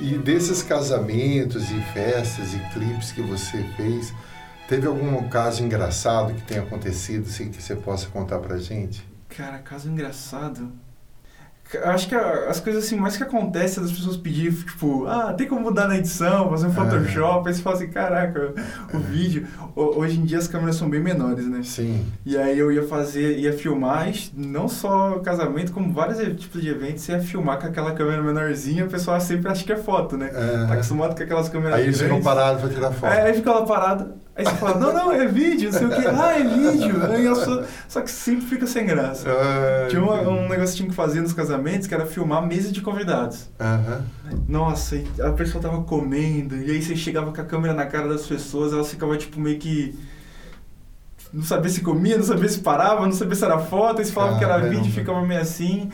E 0.00 0.16
desses 0.18 0.62
casamentos 0.62 1.70
e 1.70 1.80
festas 1.92 2.54
e 2.54 2.58
clipes 2.72 3.10
que 3.12 3.20
você 3.20 3.62
fez, 3.76 4.14
teve 4.68 4.86
algum 4.86 5.28
caso 5.28 5.62
engraçado 5.64 6.32
que 6.34 6.42
tenha 6.42 6.62
acontecido 6.62 7.26
assim, 7.26 7.50
que 7.50 7.60
você 7.62 7.74
possa 7.74 8.06
contar 8.08 8.38
pra 8.38 8.56
gente? 8.58 9.04
Cara, 9.38 9.58
caso 9.58 9.88
engraçado. 9.88 10.70
Acho 11.84 12.08
que 12.08 12.14
as 12.14 12.58
coisas 12.60 12.82
assim, 12.86 12.96
mais 12.96 13.14
que 13.14 13.22
acontecem 13.22 13.80
é 13.82 13.86
das 13.86 13.94
pessoas 13.94 14.16
pedirem, 14.16 14.50
tipo, 14.52 15.06
ah, 15.06 15.34
tem 15.34 15.46
como 15.46 15.60
mudar 15.60 15.86
na 15.86 15.98
edição, 15.98 16.48
fazer 16.48 16.66
um 16.66 16.72
Photoshop, 16.72 17.46
aí 17.46 17.54
você 17.54 17.60
fala 17.60 17.76
assim, 17.76 17.88
caraca, 17.88 18.54
o 18.94 18.98
vídeo. 18.98 19.46
Ho- 19.76 19.98
Hoje 19.98 20.18
em 20.18 20.24
dia 20.24 20.38
as 20.38 20.48
câmeras 20.48 20.76
são 20.76 20.88
bem 20.88 20.98
menores, 20.98 21.46
né? 21.46 21.60
Sim. 21.62 22.06
E 22.24 22.38
aí 22.38 22.58
eu 22.58 22.72
ia 22.72 22.84
fazer, 22.88 23.38
ia 23.38 23.52
filmar, 23.52 24.10
não 24.34 24.66
só 24.66 25.18
casamento, 25.18 25.70
como 25.70 25.92
vários 25.92 26.16
tipos 26.40 26.62
de 26.62 26.70
eventos, 26.70 27.02
você 27.02 27.12
ia 27.12 27.20
filmar 27.20 27.60
com 27.60 27.66
aquela 27.66 27.92
câmera 27.92 28.22
menorzinha, 28.22 28.86
o 28.86 28.88
pessoal 28.88 29.20
sempre 29.20 29.50
acha 29.50 29.62
que 29.62 29.70
é 29.72 29.76
foto, 29.76 30.16
né? 30.16 30.28
Tá 30.28 30.72
acostumado 30.72 31.14
com 31.14 31.22
aquelas 31.22 31.50
câmeras 31.50 31.74
Aí 31.74 31.82
eles 31.84 32.00
ficam 32.00 32.22
parados 32.22 32.62
pra 32.62 32.70
tirar 32.70 32.92
foto. 32.92 33.12
Aí, 33.12 33.20
aí 33.26 33.34
fica 33.34 33.52
lá 33.52 33.66
parado. 33.66 34.14
Aí 34.38 34.44
você 34.44 34.54
fala, 34.54 34.78
não, 34.78 34.92
não, 34.94 35.10
é 35.12 35.26
vídeo, 35.26 35.72
não 35.72 35.76
sei 35.78 35.86
o 35.88 35.90
quê. 35.90 36.06
Ah, 36.06 36.38
é 36.38 36.44
vídeo. 36.44 37.04
Aí 37.10 37.24
eu 37.24 37.34
só, 37.34 37.64
só 37.88 38.00
que 38.02 38.10
sempre 38.10 38.46
fica 38.46 38.68
sem 38.68 38.86
graça. 38.86 39.28
Ah, 39.28 39.88
Tinha 39.90 40.00
uma- 40.00 40.20
um 40.20 40.48
negócio 40.48 40.70
que 40.70 40.76
tinha 40.76 40.88
que 40.88 40.94
fazer 40.94 41.20
nos 41.20 41.32
casamentos, 41.32 41.88
que 41.88 41.94
era 41.94 42.06
filmar 42.06 42.46
mesa 42.46 42.70
de 42.70 42.80
convidados. 42.80 43.48
Aham. 43.58 44.04
Nossa, 44.46 44.94
e 44.94 45.04
a 45.20 45.32
pessoa 45.32 45.60
tava 45.60 45.82
comendo, 45.82 46.54
e 46.56 46.70
aí 46.70 46.80
você 46.80 46.94
chegava 46.94 47.32
com 47.32 47.40
a 47.40 47.44
câmera 47.44 47.74
na 47.74 47.84
cara 47.86 48.06
das 48.08 48.24
pessoas, 48.26 48.72
elas 48.72 48.88
ficavam 48.88 49.16
tipo 49.16 49.40
meio 49.40 49.58
que. 49.58 49.98
Não 51.32 51.42
sabia 51.42 51.68
se 51.70 51.80
comia, 51.82 52.16
não 52.16 52.24
sabia 52.24 52.48
se 52.48 52.60
parava, 52.60 53.04
não 53.04 53.12
sabia 53.12 53.34
se 53.34 53.44
era 53.44 53.58
foto, 53.58 53.98
aí 53.98 54.04
você 54.04 54.12
falava 54.12 54.38
que 54.38 54.44
era 54.44 54.58
vídeo, 54.58 54.90
ficava 54.92 55.20
meio 55.26 55.40
assim. 55.40 55.90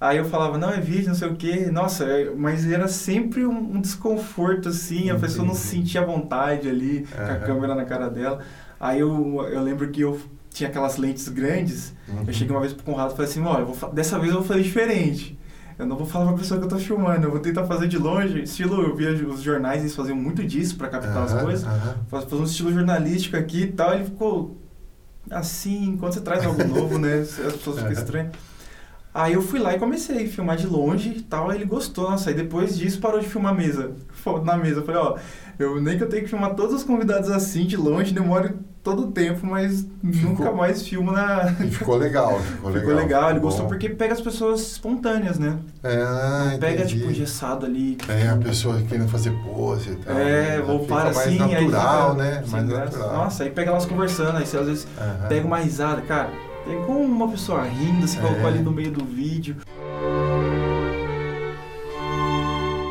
Aí 0.00 0.18
eu 0.18 0.24
falava, 0.24 0.58
não, 0.58 0.70
é 0.70 0.80
vídeo, 0.80 1.08
não 1.08 1.14
sei 1.14 1.28
o 1.28 1.36
quê. 1.36 1.68
Nossa, 1.72 2.04
é- 2.04 2.30
mas 2.36 2.70
era 2.70 2.88
sempre 2.88 3.46
um, 3.46 3.76
um 3.76 3.80
desconforto, 3.80 4.68
assim, 4.68 5.08
a 5.10 5.14
pessoa 5.14 5.46
não 5.46 5.54
se 5.54 5.68
Entendi. 5.68 5.86
sentia 5.92 6.04
vontade 6.04 6.68
ali, 6.68 7.06
com 7.10 7.22
a 7.32 7.36
câmera 7.36 7.74
na 7.74 7.84
cara 7.84 8.08
dela. 8.10 8.40
Aí 8.78 9.00
eu, 9.00 9.42
eu 9.50 9.62
lembro 9.62 9.88
que 9.88 10.00
eu 10.02 10.20
tinha 10.50 10.68
aquelas 10.68 10.96
lentes 10.98 11.28
grandes. 11.28 11.94
Uhum. 12.08 12.24
Eu 12.26 12.32
cheguei 12.32 12.54
uma 12.54 12.60
vez 12.60 12.72
pro 12.72 12.84
Conrado 12.84 13.12
e 13.12 13.16
falei 13.16 13.30
assim, 13.30 13.40
olha, 13.42 13.66
dessa 13.92 14.18
vez 14.18 14.30
eu 14.32 14.38
vou 14.40 14.46
fazer 14.46 14.62
diferente. 14.62 15.38
Eu 15.78 15.86
não 15.86 15.96
vou 15.96 16.06
falar 16.06 16.26
pra 16.26 16.34
pessoa 16.38 16.58
que 16.60 16.66
eu 16.66 16.68
tô 16.68 16.78
filmando, 16.78 17.26
eu 17.26 17.30
vou 17.30 17.40
tentar 17.40 17.64
fazer 17.64 17.88
de 17.88 17.96
longe. 17.98 18.42
Estilo, 18.42 18.80
eu 18.82 18.94
via 18.94 19.10
os 19.10 19.40
jornais, 19.42 19.80
eles 19.80 19.94
faziam 19.96 20.16
muito 20.16 20.44
disso 20.44 20.76
pra 20.76 20.88
captar 20.88 21.22
as 21.24 21.32
Aham, 21.32 21.44
coisas. 21.44 21.64
Faz- 22.08 22.24
Fazer 22.24 22.42
um 22.42 22.44
estilo 22.44 22.72
jornalístico 22.72 23.36
aqui 23.36 23.62
e 23.62 23.66
tal. 23.72 23.94
Ele 23.94 24.04
ficou 24.04 24.56
assim, 25.30 25.96
quando 25.98 26.12
você 26.12 26.20
traz 26.20 26.44
algo 26.44 26.62
novo, 26.64 26.98
né? 26.98 27.20
As 27.20 27.30
pessoas 27.30 27.78
ficam 27.78 27.92
estranhas. 27.92 28.32
Aí 29.14 29.34
eu 29.34 29.42
fui 29.42 29.60
lá 29.60 29.72
e 29.72 29.78
comecei 29.78 30.24
a 30.24 30.28
filmar 30.28 30.56
de 30.56 30.66
longe 30.66 31.10
e 31.18 31.22
tal, 31.22 31.48
aí 31.48 31.56
ele 31.58 31.64
gostou, 31.64 32.10
nossa, 32.10 32.30
aí 32.30 32.34
depois 32.34 32.76
disso 32.76 32.98
parou 32.98 33.20
de 33.20 33.28
filmar 33.28 33.52
a 33.52 33.56
mesa, 33.56 33.92
na 34.44 34.56
mesa. 34.56 34.80
Eu 34.80 34.84
falei, 34.84 35.00
ó, 35.00 35.16
eu 35.56 35.80
nem 35.80 35.96
que 35.96 36.02
eu 36.02 36.08
tenho 36.08 36.24
que 36.24 36.28
filmar 36.28 36.54
todos 36.54 36.74
os 36.74 36.82
convidados 36.82 37.30
assim, 37.30 37.64
de 37.64 37.76
longe, 37.76 38.12
demora 38.12 38.52
todo 38.82 39.04
o 39.04 39.12
tempo, 39.12 39.46
mas 39.46 39.86
nunca 40.02 40.50
mais 40.52 40.82
filmo 40.86 41.12
na... 41.12 41.46
Ficou 41.70 41.96
legal, 41.96 42.38
ficou 42.42 42.70
legal. 42.70 42.82
Ficou 42.82 42.94
legal, 43.02 43.30
ele 43.30 43.38
Bom. 43.38 43.46
gostou 43.46 43.66
porque 43.66 43.88
pega 43.88 44.12
as 44.14 44.20
pessoas 44.20 44.60
espontâneas, 44.72 45.38
né? 45.38 45.58
É, 45.82 46.04
Não 46.50 46.58
pega, 46.58 46.82
entendi. 46.82 46.98
tipo, 46.98 47.10
engessado 47.10 47.64
ali. 47.66 47.96
É, 48.08 48.28
a 48.28 48.36
pessoa 48.36 48.82
querendo 48.82 49.08
fazer 49.08 49.30
pose 49.44 49.90
e 49.92 49.94
tal. 49.96 50.18
É, 50.18 50.58
né? 50.58 50.64
ou 50.66 50.80
Fica 50.80 50.94
para 50.96 51.10
assim, 51.10 51.40
aí 51.40 51.64
natural, 51.64 52.10
fica 52.10 52.22
né? 52.24 52.42
sem 52.42 52.50
mais 52.50 52.68
graça. 52.68 52.84
natural. 52.84 53.12
Nossa, 53.14 53.44
aí 53.44 53.50
pega 53.50 53.70
elas 53.70 53.86
conversando, 53.86 54.36
aí 54.38 54.44
você 54.44 54.58
às 54.58 54.66
vezes 54.66 54.86
Aham. 55.00 55.28
pega 55.28 55.46
uma 55.46 55.58
risada, 55.58 56.02
cara. 56.02 56.30
Pegou 56.64 57.02
uma 57.02 57.28
pessoa 57.28 57.62
rindo, 57.64 58.06
se 58.08 58.16
É. 58.18 58.20
colocou 58.20 58.46
ali 58.46 58.58
no 58.60 58.70
meio 58.70 58.90
do 58.90 59.04
vídeo. 59.04 59.56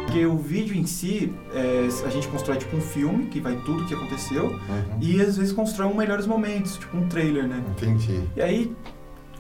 Porque 0.05 0.25
o 0.27 0.37
vídeo 0.37 0.75
em 0.75 0.85
si, 0.85 1.33
é, 1.55 1.87
a 2.05 2.09
gente 2.09 2.27
constrói 2.27 2.57
tipo 2.57 2.75
um 2.77 2.81
filme, 2.81 3.25
que 3.27 3.39
vai 3.39 3.55
tudo 3.65 3.85
que 3.85 3.93
aconteceu, 3.95 4.45
Uhum. 4.51 4.59
e 5.01 5.19
às 5.19 5.37
vezes 5.37 5.51
constrói 5.51 5.87
um 5.87 5.95
melhores 5.95 6.27
momentos, 6.27 6.77
tipo 6.77 6.95
um 6.95 7.07
trailer, 7.07 7.47
né? 7.47 7.63
Entendi. 7.71 8.21
E 8.35 8.41
aí, 8.41 8.75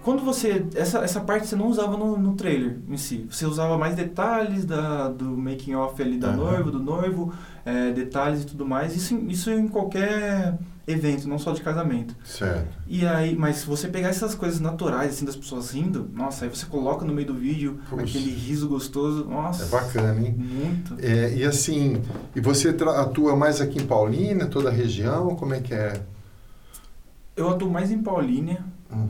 quando 0.01 0.23
você. 0.23 0.65
Essa, 0.73 0.99
essa 0.99 1.19
parte 1.21 1.45
você 1.47 1.55
não 1.55 1.67
usava 1.67 1.95
no, 1.95 2.17
no 2.17 2.33
trailer 2.33 2.79
em 2.89 2.97
si. 2.97 3.27
Você 3.29 3.45
usava 3.45 3.77
mais 3.77 3.95
detalhes 3.95 4.65
da, 4.65 5.09
do 5.09 5.25
making 5.37 5.75
off 5.75 6.01
ali 6.01 6.17
da 6.17 6.29
Aham. 6.29 6.37
noiva, 6.37 6.71
do 6.71 6.79
noivo, 6.79 7.31
é, 7.65 7.91
detalhes 7.91 8.43
e 8.43 8.45
tudo 8.45 8.65
mais. 8.65 8.95
Isso, 8.95 9.15
isso 9.27 9.49
em 9.51 9.67
qualquer 9.67 10.57
evento, 10.85 11.29
não 11.29 11.39
só 11.39 11.53
de 11.53 11.61
casamento. 11.61 12.13
Certo. 12.25 12.67
E 12.87 13.05
aí, 13.05 13.35
mas 13.35 13.57
se 13.57 13.65
você 13.65 13.87
pegar 13.87 14.09
essas 14.09 14.35
coisas 14.35 14.59
naturais, 14.59 15.11
assim, 15.13 15.23
das 15.25 15.35
pessoas 15.35 15.71
rindo, 15.71 16.09
nossa, 16.13 16.43
aí 16.45 16.49
você 16.49 16.65
coloca 16.65 17.05
no 17.05 17.13
meio 17.13 17.27
do 17.27 17.33
vídeo 17.33 17.79
Puxa. 17.89 18.03
aquele 18.03 18.31
riso 18.31 18.67
gostoso, 18.67 19.23
nossa. 19.25 19.63
É 19.63 19.67
bacana, 19.67 20.19
hein? 20.21 20.35
Muito. 20.37 20.95
É, 20.99 21.33
e 21.35 21.43
assim, 21.45 22.01
e 22.35 22.41
você 22.41 22.69
atua 22.69 23.35
mais 23.35 23.61
aqui 23.61 23.79
em 23.81 23.85
Paulínia, 23.85 24.45
toda 24.47 24.69
a 24.69 24.71
região? 24.73 25.35
Como 25.35 25.53
é 25.53 25.61
que 25.61 25.73
é? 25.73 26.01
Eu 27.35 27.49
atuo 27.49 27.69
mais 27.69 27.89
em 27.91 28.01
Paulínia, 28.01 28.63
Uhum. 28.93 29.07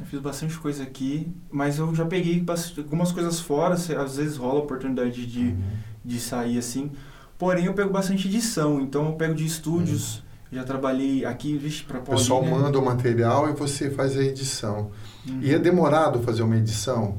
Eu 0.00 0.06
fiz 0.06 0.20
bastante 0.20 0.56
coisa 0.58 0.82
aqui, 0.82 1.28
mas 1.50 1.78
eu 1.78 1.94
já 1.94 2.06
peguei 2.06 2.42
algumas 2.78 3.12
coisas 3.12 3.38
fora, 3.38 3.74
às 3.74 4.16
vezes 4.16 4.36
rola 4.36 4.60
a 4.60 4.62
oportunidade 4.62 5.26
de, 5.26 5.40
Uhum. 5.48 5.56
de 6.04 6.18
sair 6.18 6.58
assim. 6.58 6.90
Porém, 7.38 7.66
eu 7.66 7.74
pego 7.74 7.90
bastante 7.92 8.28
edição, 8.28 8.80
então 8.80 9.06
eu 9.06 9.12
pego 9.12 9.34
de 9.34 9.44
estúdios. 9.44 10.22
Já 10.50 10.62
trabalhei 10.64 11.24
aqui, 11.24 11.56
vixe, 11.58 11.82
pra 11.82 11.98
O 11.98 12.02
pessoal 12.02 12.40
Paulínia. 12.40 12.64
manda 12.64 12.78
o 12.78 12.84
material 12.84 13.50
e 13.50 13.52
você 13.52 13.90
faz 13.90 14.16
a 14.16 14.22
edição. 14.22 14.90
Hum, 15.28 15.40
E 15.42 15.52
é 15.52 15.58
demorado 15.58 16.20
fazer 16.22 16.42
uma 16.42 16.56
edição? 16.56 17.16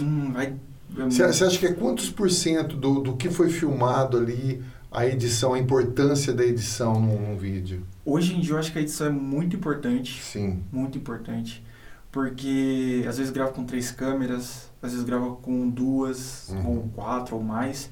hum, 0.00 0.32
vai, 0.32 0.54
é 0.98 1.04
Você 1.04 1.22
acha 1.44 1.58
que 1.58 1.66
é 1.66 1.72
quantos 1.72 2.10
por 2.10 2.30
cento 2.30 2.76
do, 2.76 3.00
do 3.00 3.16
que 3.16 3.28
foi 3.30 3.50
filmado 3.50 4.16
ali, 4.16 4.62
a 4.90 5.06
edição, 5.06 5.52
a 5.54 5.58
importância 5.58 6.32
da 6.32 6.44
edição 6.44 6.98
num, 7.00 7.20
num 7.30 7.36
vídeo? 7.36 7.86
Hoje 8.04 8.34
em 8.34 8.40
dia 8.40 8.54
eu 8.54 8.58
acho 8.58 8.72
que 8.72 8.78
a 8.78 8.82
edição 8.82 9.06
é 9.06 9.10
muito 9.10 9.54
importante. 9.54 10.20
Sim. 10.22 10.62
Muito 10.72 10.96
importante. 10.98 11.62
Porque 12.10 13.04
às 13.08 13.18
vezes 13.18 13.32
grava 13.32 13.52
com 13.52 13.64
três 13.64 13.90
câmeras, 13.90 14.70
às 14.82 14.90
vezes 14.92 15.04
grava 15.06 15.30
com 15.36 15.68
duas, 15.68 16.48
Uhum. 16.50 16.66
ou 16.68 16.88
quatro 16.94 17.36
ou 17.36 17.42
mais. 17.42 17.88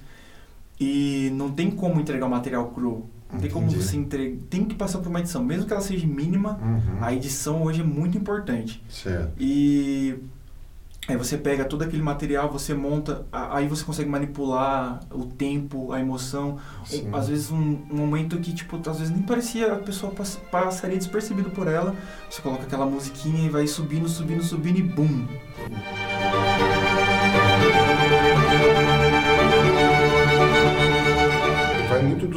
E 0.81 1.31
não 1.35 1.51
tem 1.51 1.71
como 1.71 2.01
entregar 2.01 2.27
o 2.27 2.31
material 2.31 2.69
cru. 2.71 3.07
Não 3.33 3.39
tem 3.39 3.51
como 3.51 3.71
você 3.71 3.97
entregar. 3.97 4.39
Tem 4.49 4.65
que 4.65 4.75
passar 4.75 4.99
por 4.99 5.09
uma 5.09 5.21
edição. 5.21 5.45
Mesmo 5.45 5.67
que 5.67 5.73
ela 5.73 5.83
seja 5.83 6.07
mínima, 6.07 6.59
Uhum. 6.63 6.99
a 7.05 7.13
edição 7.15 7.63
hoje 7.63 7.81
é 7.83 7.85
muito 7.85 8.17
importante. 8.19 8.83
Certo. 8.89 9.31
E 9.39 10.17
aí 11.07 11.17
você 11.17 11.37
pega 11.37 11.65
todo 11.65 11.83
aquele 11.83 12.03
material, 12.03 12.51
você 12.51 12.73
monta, 12.75 13.25
aí 13.31 13.69
você 13.69 13.85
consegue 13.85 14.09
manipular 14.09 15.01
o 15.13 15.25
tempo, 15.27 15.93
a 15.93 16.01
emoção. 16.01 16.57
Sim. 16.85 17.09
Às 17.13 17.29
vezes 17.29 17.51
um, 17.53 17.79
um 17.91 17.97
momento 17.97 18.39
que, 18.39 18.53
tipo, 18.53 18.77
às 18.91 18.99
vezes 18.99 19.13
nem 19.15 19.23
parecia, 19.23 19.73
a 19.75 19.77
pessoa 19.77 20.13
pass- 20.13 20.41
passaria 20.51 20.97
despercebido 20.99 21.51
por 21.51 21.69
ela. 21.69 21.95
Você 22.29 22.41
coloca 22.43 22.63
aquela 22.65 22.87
musiquinha 22.87 23.47
e 23.47 23.49
vai 23.49 23.67
subindo, 23.67 24.09
subindo, 24.09 24.43
subindo 24.43 24.79
e 24.79 24.83
bum! 24.83 25.27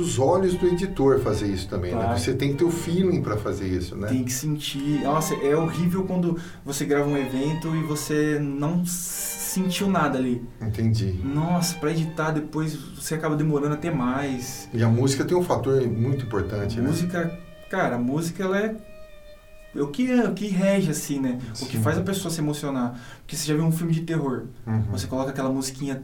Dos 0.04 0.20
olhos 0.20 0.56
do 0.56 0.68
editor 0.68 1.20
fazer 1.20 1.48
isso 1.48 1.68
também, 1.68 1.96
né? 1.96 2.06
Vai. 2.06 2.20
Você 2.20 2.34
tem 2.34 2.52
que 2.52 2.58
ter 2.58 2.64
o 2.66 2.72
feeling 2.72 3.22
para 3.22 3.38
fazer 3.38 3.68
isso, 3.68 3.96
né? 3.96 4.08
Tem 4.08 4.24
que 4.24 4.32
sentir. 4.34 5.02
Nossa, 5.04 5.34
é 5.36 5.56
horrível 5.56 6.04
quando 6.04 6.38
você 6.66 6.86
grava 6.86 7.08
um 7.08 7.18
evento 7.18 7.74
e 7.76 7.82
você 7.84 8.40
não 8.40 8.86
sentiu 8.86 9.90
nada 9.90 10.18
ali. 10.18 10.44
Entendi. 10.62 11.20
Nossa, 11.24 11.76
pra 11.76 11.92
editar 11.92 12.32
depois 12.32 12.76
você 12.76 13.16
acaba 13.16 13.36
demorando 13.36 13.74
até 13.76 13.90
mais. 13.92 14.68
E 14.74 14.84
a 14.84 14.90
música 14.90 15.24
tem 15.24 15.38
um 15.38 15.44
fator 15.44 15.82
muito 15.88 16.26
importante, 16.26 16.80
né? 16.80 16.88
música, 16.90 17.40
cara, 17.70 17.96
a 17.96 18.00
música 18.00 18.44
ela 18.44 18.60
é 18.60 18.76
o 19.76 19.88
que, 19.88 20.14
o 20.14 20.34
que 20.34 20.48
rege, 20.48 20.92
assim, 20.92 21.20
né? 21.20 21.40
O 21.62 21.66
que 21.66 21.78
Sim. 21.78 21.82
faz 21.84 21.98
a 21.98 22.02
pessoa 22.02 22.32
se 22.32 22.40
emocionar. 22.40 23.00
Porque 23.22 23.36
você 23.36 23.48
já 23.48 23.56
viu 23.56 23.64
um 23.64 23.72
filme 23.72 23.92
de 23.94 24.02
terror, 24.02 24.44
Uhum. 24.68 24.82
você 24.92 25.08
coloca 25.08 25.32
aquela 25.32 25.50
musiquinha 25.50 26.02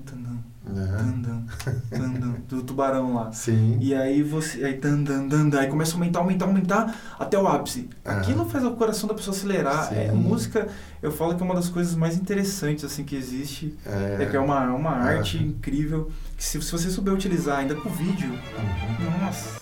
Tandam, 1.90 2.36
do 2.48 2.64
tubarão 2.64 3.14
lá. 3.16 3.32
Sim. 3.32 3.78
E 3.82 3.94
aí 3.94 4.22
você. 4.24 4.64
Aí, 4.64 4.74
tandam, 4.78 5.28
tandam, 5.28 5.60
aí 5.60 5.68
começa 5.68 5.94
a 5.94 5.96
aumentar, 5.96 6.20
aumentar, 6.20 6.46
aumentar 6.46 6.96
até 7.20 7.38
o 7.38 7.48
ápice. 7.48 7.90
Aquilo 8.06 8.46
faz 8.46 8.64
o 8.64 8.72
coração 8.72 9.08
da 9.08 9.14
pessoa 9.16 9.36
acelerar. 9.36 9.94
É, 9.94 10.12
música, 10.12 10.68
eu 11.02 11.12
falo 11.12 11.36
que 11.36 11.42
é 11.42 11.46
uma 11.46 11.56
das 11.56 11.70
coisas 11.70 11.96
mais 11.96 12.16
interessantes 12.16 12.84
assim 12.86 13.04
que 13.04 13.16
existe. 13.16 13.76
É, 13.86 14.26
que 14.26 14.36
é 14.36 14.40
uma, 14.40 14.66
uma 14.74 14.92
Aham. 14.92 15.18
arte 15.18 15.38
incrível. 15.38 16.12
Que 16.38 16.44
se, 16.46 16.62
se 16.62 16.72
você 16.72 16.90
souber 16.90 17.14
utilizar 17.14 17.60
ainda 17.60 17.76
com 17.76 17.90
vídeo, 17.90 18.30
Uhum. 18.30 19.26
nossa. 19.26 19.60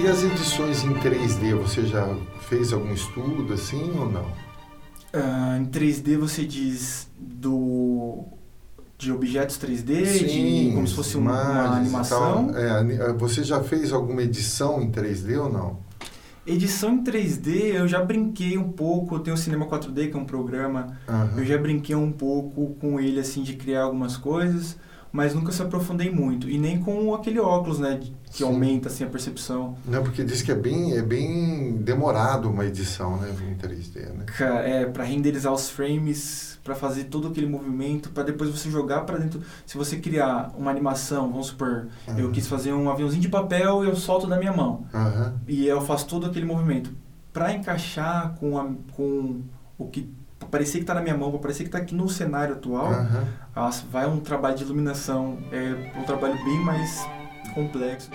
E, 0.00 0.08
as 0.08 0.22
edições 0.24 0.82
em 0.82 0.94
3D, 0.94 1.54
você 1.54 1.84
já 1.84 2.08
fez 2.48 2.72
algum 2.72 2.94
estudo 2.94 3.52
assim 3.52 3.92
ou 3.98 4.10
não? 4.10 4.32
Ah, 5.12 5.58
em 5.60 5.66
3D 5.66 6.16
você 6.16 6.42
diz 6.42 7.06
do 7.18 8.24
de 8.96 9.12
objetos 9.12 9.58
3D, 9.58 10.26
de, 10.26 10.72
como 10.74 10.86
se 10.86 10.94
fosse 10.94 11.18
uma, 11.18 11.42
uma 11.42 11.76
animação. 11.76 12.50
É, 12.56 12.94
eh, 12.94 13.12
você 13.12 13.44
já 13.44 13.62
fez 13.62 13.92
alguma 13.92 14.22
edição 14.22 14.80
em 14.80 14.90
3D 14.90 15.38
ou 15.38 15.52
não? 15.52 15.78
Edição 16.46 16.94
em 16.94 17.04
3D 17.04 17.74
eu 17.74 17.86
já 17.86 18.02
brinquei 18.02 18.56
um 18.56 18.72
pouco, 18.72 19.16
eu 19.16 19.20
tenho 19.20 19.34
o 19.34 19.38
Cinema 19.38 19.66
4D 19.66 20.10
que 20.10 20.16
é 20.16 20.18
um 20.18 20.24
programa, 20.24 20.96
Aham. 21.06 21.34
eu 21.36 21.44
já 21.44 21.58
brinquei 21.58 21.94
um 21.94 22.10
pouco 22.10 22.74
com 22.80 22.98
ele 22.98 23.20
assim 23.20 23.42
de 23.42 23.54
criar 23.54 23.82
algumas 23.82 24.16
coisas, 24.16 24.78
mas 25.12 25.34
nunca 25.34 25.50
se 25.52 25.60
aprofundei 25.62 26.10
muito 26.10 26.48
e 26.48 26.58
nem 26.58 26.80
com 26.80 27.14
aquele 27.14 27.40
óculos, 27.40 27.78
né, 27.78 27.98
que 27.98 28.38
Sim. 28.38 28.44
aumenta 28.44 28.88
assim 28.88 29.04
a 29.04 29.08
percepção. 29.08 29.76
Não, 29.84 30.02
porque 30.02 30.22
diz 30.22 30.42
que 30.42 30.52
é 30.52 30.54
bem, 30.54 30.96
é 30.96 31.02
bem 31.02 31.72
demorado 31.78 32.48
uma 32.48 32.64
edição 32.64 33.16
né, 33.16 33.28
em 33.42 33.54
3D, 33.56 34.12
né? 34.12 34.26
É, 34.64 34.86
para 34.86 35.02
renderizar 35.04 35.52
os 35.52 35.68
frames, 35.68 36.58
para 36.62 36.74
fazer 36.74 37.04
todo 37.04 37.28
aquele 37.28 37.46
movimento, 37.48 38.10
para 38.10 38.22
depois 38.22 38.50
você 38.50 38.70
jogar 38.70 39.00
para 39.00 39.18
dentro. 39.18 39.40
Se 39.66 39.76
você 39.76 39.96
criar 39.98 40.52
uma 40.56 40.70
animação, 40.70 41.30
vamos 41.30 41.48
supor, 41.48 41.88
eu 42.06 42.26
Aham. 42.26 42.32
quis 42.32 42.46
fazer 42.46 42.72
um 42.72 42.88
aviãozinho 42.90 43.22
de 43.22 43.28
papel 43.28 43.84
e 43.84 43.88
eu 43.88 43.96
solto 43.96 44.26
da 44.26 44.38
minha 44.38 44.52
mão. 44.52 44.84
Aham. 44.94 45.34
E 45.48 45.66
eu 45.66 45.80
faço 45.80 46.06
todo 46.06 46.26
aquele 46.26 46.46
movimento. 46.46 46.92
Para 47.32 47.52
encaixar 47.52 48.34
com, 48.38 48.58
a, 48.58 48.68
com 48.92 49.40
o 49.78 49.86
que 49.88 50.08
pra 50.38 50.48
parecer 50.48 50.78
que 50.78 50.84
está 50.84 50.94
na 50.94 51.02
minha 51.02 51.16
mão, 51.16 51.30
para 51.30 51.40
parecer 51.40 51.64
que 51.64 51.68
está 51.68 51.78
aqui 51.78 51.94
no 51.94 52.08
cenário 52.08 52.54
atual, 52.54 52.86
Aham. 52.92 53.26
Nossa, 53.60 53.84
vai 53.92 54.08
um 54.08 54.18
trabalho 54.18 54.56
de 54.56 54.64
iluminação, 54.64 55.36
é 55.52 55.98
um 55.98 56.02
trabalho 56.04 56.34
bem 56.42 56.58
mais 56.64 57.06
complexo. 57.52 58.10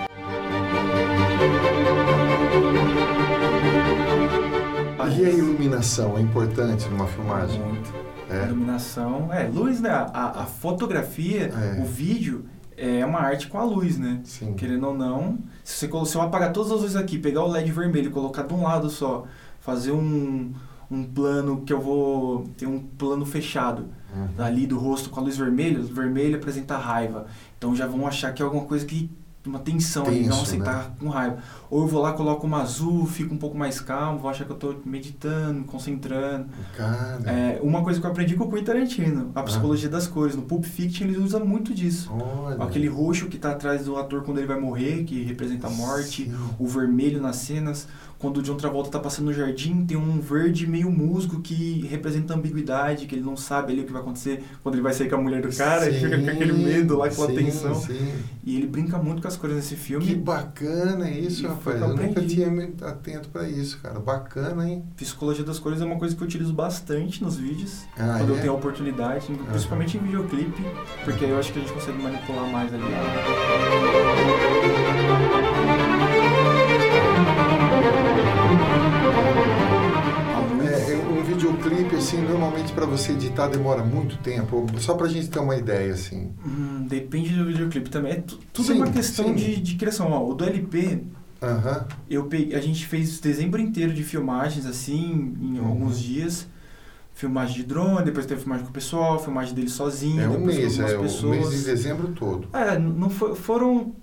E 5.17 5.25
a 5.25 5.29
iluminação 5.29 6.17
é 6.17 6.21
importante 6.21 6.89
numa 6.89 7.05
filmagem? 7.05 7.59
Muito. 7.61 7.93
É? 8.27 8.45
Iluminação, 8.45 9.31
é, 9.31 9.47
luz, 9.47 9.79
né? 9.79 9.91
A, 9.91 10.41
a 10.41 10.45
fotografia, 10.45 11.53
É. 11.53 11.79
o 11.79 11.85
vídeo 11.85 12.45
é 12.75 13.05
uma 13.05 13.19
arte 13.19 13.47
com 13.47 13.59
a 13.59 13.63
luz, 13.63 13.99
né? 13.99 14.21
Sim. 14.23 14.55
Querendo 14.55 14.87
ou 14.87 14.95
não, 14.95 15.37
se 15.63 15.87
você 15.87 16.05
se 16.09 16.17
eu 16.17 16.21
apagar 16.23 16.51
todas 16.53 16.71
as 16.71 16.81
luzes 16.81 16.95
aqui, 16.95 17.19
pegar 17.19 17.43
o 17.43 17.47
LED 17.47 17.71
vermelho 17.71 18.07
e 18.07 18.11
colocar 18.11 18.41
de 18.41 18.53
um 18.53 18.63
lado 18.63 18.89
só, 18.89 19.25
fazer 19.59 19.91
um, 19.91 20.51
um 20.89 21.03
plano 21.03 21.61
que 21.65 21.73
eu 21.73 21.81
vou 21.81 22.47
ter 22.57 22.65
um 22.67 22.79
plano 22.79 23.25
fechado 23.25 23.85
Uhum. 24.15 24.29
ali 24.45 24.65
do 24.65 24.77
rosto 24.79 25.09
com 25.09 25.19
a 25.19 25.23
luz 25.23 25.35
vermelha, 25.35 25.77
luz 25.79 25.89
vermelha 25.89 26.37
apresenta 26.37 26.77
raiva. 26.77 27.25
Então 27.57 27.75
já 27.75 27.85
vão 27.85 28.07
achar 28.07 28.33
que 28.33 28.41
é 28.41 28.45
alguma 28.45 28.63
coisa 28.63 28.85
que 28.85 29.11
uma 29.45 29.59
tensão 29.59 30.07
ali, 30.07 30.23
Tenso, 30.23 30.29
nossa, 30.29 30.55
ele 30.55 30.63
né? 30.63 30.65
tá 30.65 30.89
com 30.99 31.07
raiva. 31.07 31.37
Ou 31.69 31.81
eu 31.83 31.87
vou 31.87 32.01
lá, 32.01 32.13
coloco 32.13 32.47
uma 32.47 32.61
azul, 32.63 33.05
fico 33.05 33.31
um 33.31 33.37
pouco 33.37 33.55
mais 33.55 33.79
calmo, 33.79 34.17
vou 34.17 34.27
achar 34.31 34.43
que 34.43 34.51
eu 34.51 34.55
tô 34.55 34.73
meditando, 34.83 35.59
me 35.59 35.65
concentrando. 35.65 36.47
Cara, 36.75 37.21
É, 37.25 37.59
uma 37.61 37.83
coisa 37.83 37.99
que 37.99 38.05
eu 38.07 38.09
aprendi 38.09 38.35
com 38.35 38.45
o 38.45 38.49
Quentin 38.49 38.63
Tarantino, 38.63 39.31
a 39.35 39.41
Ah. 39.41 39.43
psicologia 39.43 39.87
das 39.87 40.07
cores. 40.07 40.35
No 40.35 40.41
Pulp 40.43 40.63
Fiction 40.63 41.05
ele 41.07 41.17
usa 41.19 41.39
muito 41.39 41.75
disso. 41.75 42.09
olha. 42.11 42.63
Aquele 42.63 42.87
roxo 42.87 43.27
que 43.27 43.37
tá 43.37 43.51
atrás 43.51 43.85
do 43.85 43.95
ator 43.97 44.23
quando 44.23 44.37
ele 44.39 44.47
vai 44.47 44.59
morrer, 44.59 45.03
que 45.03 45.21
representa 45.23 45.67
a 45.67 45.69
morte. 45.69 46.23
Sim. 46.25 46.35
O 46.57 46.65
vermelho 46.67 47.21
nas 47.21 47.35
cenas. 47.35 47.87
Quando 48.25 48.37
o 48.37 48.41
John 48.41 48.55
Travolta 48.55 48.89
tá 48.89 48.99
passando 48.99 49.25
no 49.25 49.33
jardim, 49.33 49.85
tem 49.85 49.95
um 49.95 50.19
verde 50.19 50.65
meio 50.65 50.89
musgo 50.89 51.41
que 51.41 51.85
representa 51.87 52.33
a 52.33 52.35
ambiguidade, 52.35 53.05
que 53.05 53.13
ele 53.13 53.23
não 53.23 53.37
sabe 53.37 53.71
ali 53.71 53.81
o 53.83 53.85
que 53.85 53.91
vai 53.93 54.01
acontecer 54.01 54.43
quando 54.63 54.73
ele 54.73 54.81
vai 54.81 54.93
sair 54.93 55.07
com 55.09 55.15
a 55.17 55.21
mulher 55.21 55.43
do 55.43 55.55
cara, 55.55 55.85
ele 55.85 55.99
fica 56.01 56.17
com 56.19 56.29
aquele 56.31 56.53
medo 56.53 56.97
lá, 56.97 57.05
aquela 57.05 57.27
sim, 57.27 57.35
tensão. 57.35 57.75
Sim. 57.75 58.13
E 58.43 58.57
ele 58.57 58.65
brinca 58.65 58.97
muito 58.97 59.21
com 59.21 59.27
as 59.27 59.37
cores 59.37 59.55
nesse 59.57 59.75
filme. 59.75 60.03
Que 60.07 60.15
bacana 60.15 61.07
isso, 61.07 61.43
E 61.43 61.47
rapaz. 61.47 61.79
eu 61.79 61.89
nunca 61.95 62.19
tinha 62.23 62.49
me 62.49 62.73
atento 62.81 63.29
pra 63.29 63.47
isso, 63.47 63.77
cara. 63.79 63.99
Bacana, 63.99 64.67
hein? 64.67 64.83
Psicologia 64.97 65.45
das 65.45 65.59
cores 65.59 65.79
é 65.79 65.85
uma 65.85 65.99
coisa 65.99 66.15
que 66.15 66.23
eu 66.23 66.25
utilizo 66.25 66.51
bastante 66.51 67.23
nos 67.23 67.37
vídeos, 67.37 67.83
Ah, 67.95 68.15
quando 68.17 68.33
é? 68.33 68.37
eu 68.37 68.41
tenho 68.41 68.53
a 68.53 68.55
oportunidade, 68.55 69.27
principalmente 69.51 69.97
em 69.97 69.99
videoclipe, 69.99 70.63
porque 71.03 71.25
aí 71.25 71.29
eu 71.29 71.37
acho 71.37 71.53
que 71.53 71.59
a 71.59 71.61
gente 71.61 71.73
consegue 71.73 72.01
manipular 72.01 72.51
mais 72.51 72.73
ali. 72.73 72.81
A 76.11 76.14
um 81.65 81.69
videoclipe, 81.69 81.95
assim, 81.95 82.21
normalmente 82.21 82.71
pra 82.73 82.85
você 82.85 83.11
editar 83.13 83.47
demora 83.47 83.83
muito 83.83 84.17
tempo. 84.17 84.65
Só 84.79 84.93
pra 84.95 85.07
gente 85.07 85.29
ter 85.29 85.39
uma 85.39 85.55
ideia, 85.55 85.93
assim. 85.93 86.31
Hum, 86.45 86.85
depende 86.87 87.33
do 87.35 87.45
videoclipe 87.45 87.89
também. 87.89 88.13
É 88.13 88.15
tu- 88.21 88.39
tudo 88.53 88.71
é 88.71 88.75
Sim, 88.75 88.81
uma 88.81 88.91
questão 88.91 89.33
de, 89.33 89.57
de 89.61 89.75
criação. 89.75 90.11
Ó, 90.11 90.29
o 90.29 90.33
do 90.33 90.43
LP, 90.45 90.99
Aham. 91.41 91.87
eu 92.09 92.25
peguei, 92.25 92.55
a 92.55 92.61
gente 92.61 92.85
fez 92.85 93.19
dezembro 93.19 93.59
inteiro 93.61 93.93
de 93.93 94.03
filmagens, 94.03 94.65
assim, 94.65 95.35
em 95.41 95.59
Uhum. 95.59 95.67
alguns 95.67 95.99
dias. 95.99 96.47
Filmagem 97.13 97.55
de 97.55 97.63
drone, 97.63 98.03
depois 98.03 98.25
teve 98.25 98.41
filmagem 98.41 98.65
com 98.65 98.71
o 98.71 98.73
pessoal, 98.73 99.17
filmagem 99.23 99.53
dele 99.53 99.69
sozinho, 99.69 100.21
É 100.21 100.27
um 100.27 100.31
depois 100.33 100.57
mês, 100.57 100.79
é 100.79 100.81
algumas 100.95 101.21
o 101.23 101.27
mês 101.29 101.43
pessoas. 101.45 101.59
de 101.59 101.65
dezembro 101.71 102.07
todo. 102.09 102.47
É, 102.51 102.77
não 102.77 103.09
foi, 103.09 103.33
foram 103.35 103.95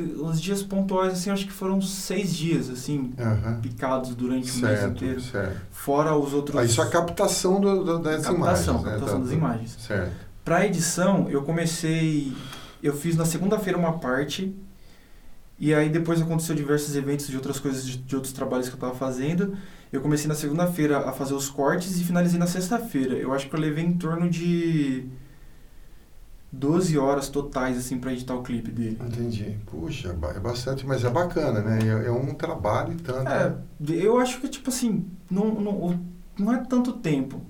s- 0.00 0.14
os 0.20 0.40
dias 0.40 0.62
pontuais, 0.62 1.12
assim, 1.14 1.30
acho 1.30 1.46
que 1.46 1.52
foram 1.52 1.80
seis 1.80 2.34
dias, 2.34 2.68
assim, 2.70 3.12
Aham. 3.18 3.60
picados 3.60 4.14
durante 4.14 4.50
o 4.50 4.56
mês 4.56 4.78
Certo, 4.80 4.92
inteiro. 4.96 5.20
certo. 5.20 5.56
Fora 5.70 6.16
os 6.16 6.32
outros... 6.32 6.56
Aí 6.58 6.68
só 6.68 6.82
a 6.82 6.86
captação 6.90 7.60
do, 7.60 7.84
do- 7.84 7.98
das 7.98 8.24
Captação, 8.26 8.34
imagens, 8.36 8.66
né? 8.84 8.90
captação 8.90 9.18
Da- 9.18 9.24
das 9.24 9.32
imagens. 9.32 9.76
Certo. 9.80 10.12
Pra 10.44 10.66
edição, 10.66 11.28
eu 11.30 11.42
comecei. 11.42 12.32
Eu 12.82 12.94
fiz 12.94 13.16
na 13.16 13.24
segunda-feira 13.24 13.78
uma 13.78 13.98
parte. 13.98 14.54
E 15.58 15.72
aí 15.72 15.88
depois 15.88 16.20
aconteceu 16.20 16.54
diversos 16.54 16.94
eventos 16.96 17.28
de 17.28 17.36
outras 17.36 17.58
coisas, 17.60 17.86
de, 17.86 17.96
de 17.96 18.14
outros 18.14 18.32
trabalhos 18.32 18.68
que 18.68 18.74
eu 18.74 18.78
tava 18.78 18.94
fazendo. 18.94 19.56
Eu 19.92 20.00
comecei 20.00 20.26
na 20.26 20.34
segunda-feira 20.34 20.98
a 21.08 21.12
fazer 21.12 21.32
os 21.34 21.48
cortes 21.48 21.98
e 22.00 22.04
finalizei 22.04 22.38
na 22.38 22.46
sexta-feira. 22.46 23.14
Eu 23.14 23.32
acho 23.32 23.48
que 23.48 23.54
eu 23.54 23.60
levei 23.60 23.84
em 23.84 23.92
torno 23.96 24.28
de 24.28 25.06
12 26.54 26.96
horas 26.96 27.28
totais, 27.28 27.76
assim, 27.76 27.98
pra 27.98 28.12
editar 28.12 28.34
o 28.34 28.42
clipe 28.42 28.70
dele. 28.70 28.98
Entendi. 29.04 29.56
Puxa, 29.66 30.16
é 30.34 30.40
bastante, 30.40 30.86
mas 30.86 31.04
é 31.04 31.10
bacana, 31.10 31.60
né? 31.60 31.78
É, 31.82 32.06
é 32.06 32.10
um 32.10 32.32
trabalho 32.34 32.92
e 32.92 32.96
tanto. 32.96 33.28
É, 33.28 33.48
né? 33.50 33.56
eu 33.88 34.18
acho 34.18 34.40
que, 34.40 34.48
tipo 34.48 34.70
assim, 34.70 35.04
não, 35.30 35.60
não, 35.60 36.00
não 36.38 36.52
é 36.52 36.58
tanto 36.58 36.92
tempo. 36.92 37.40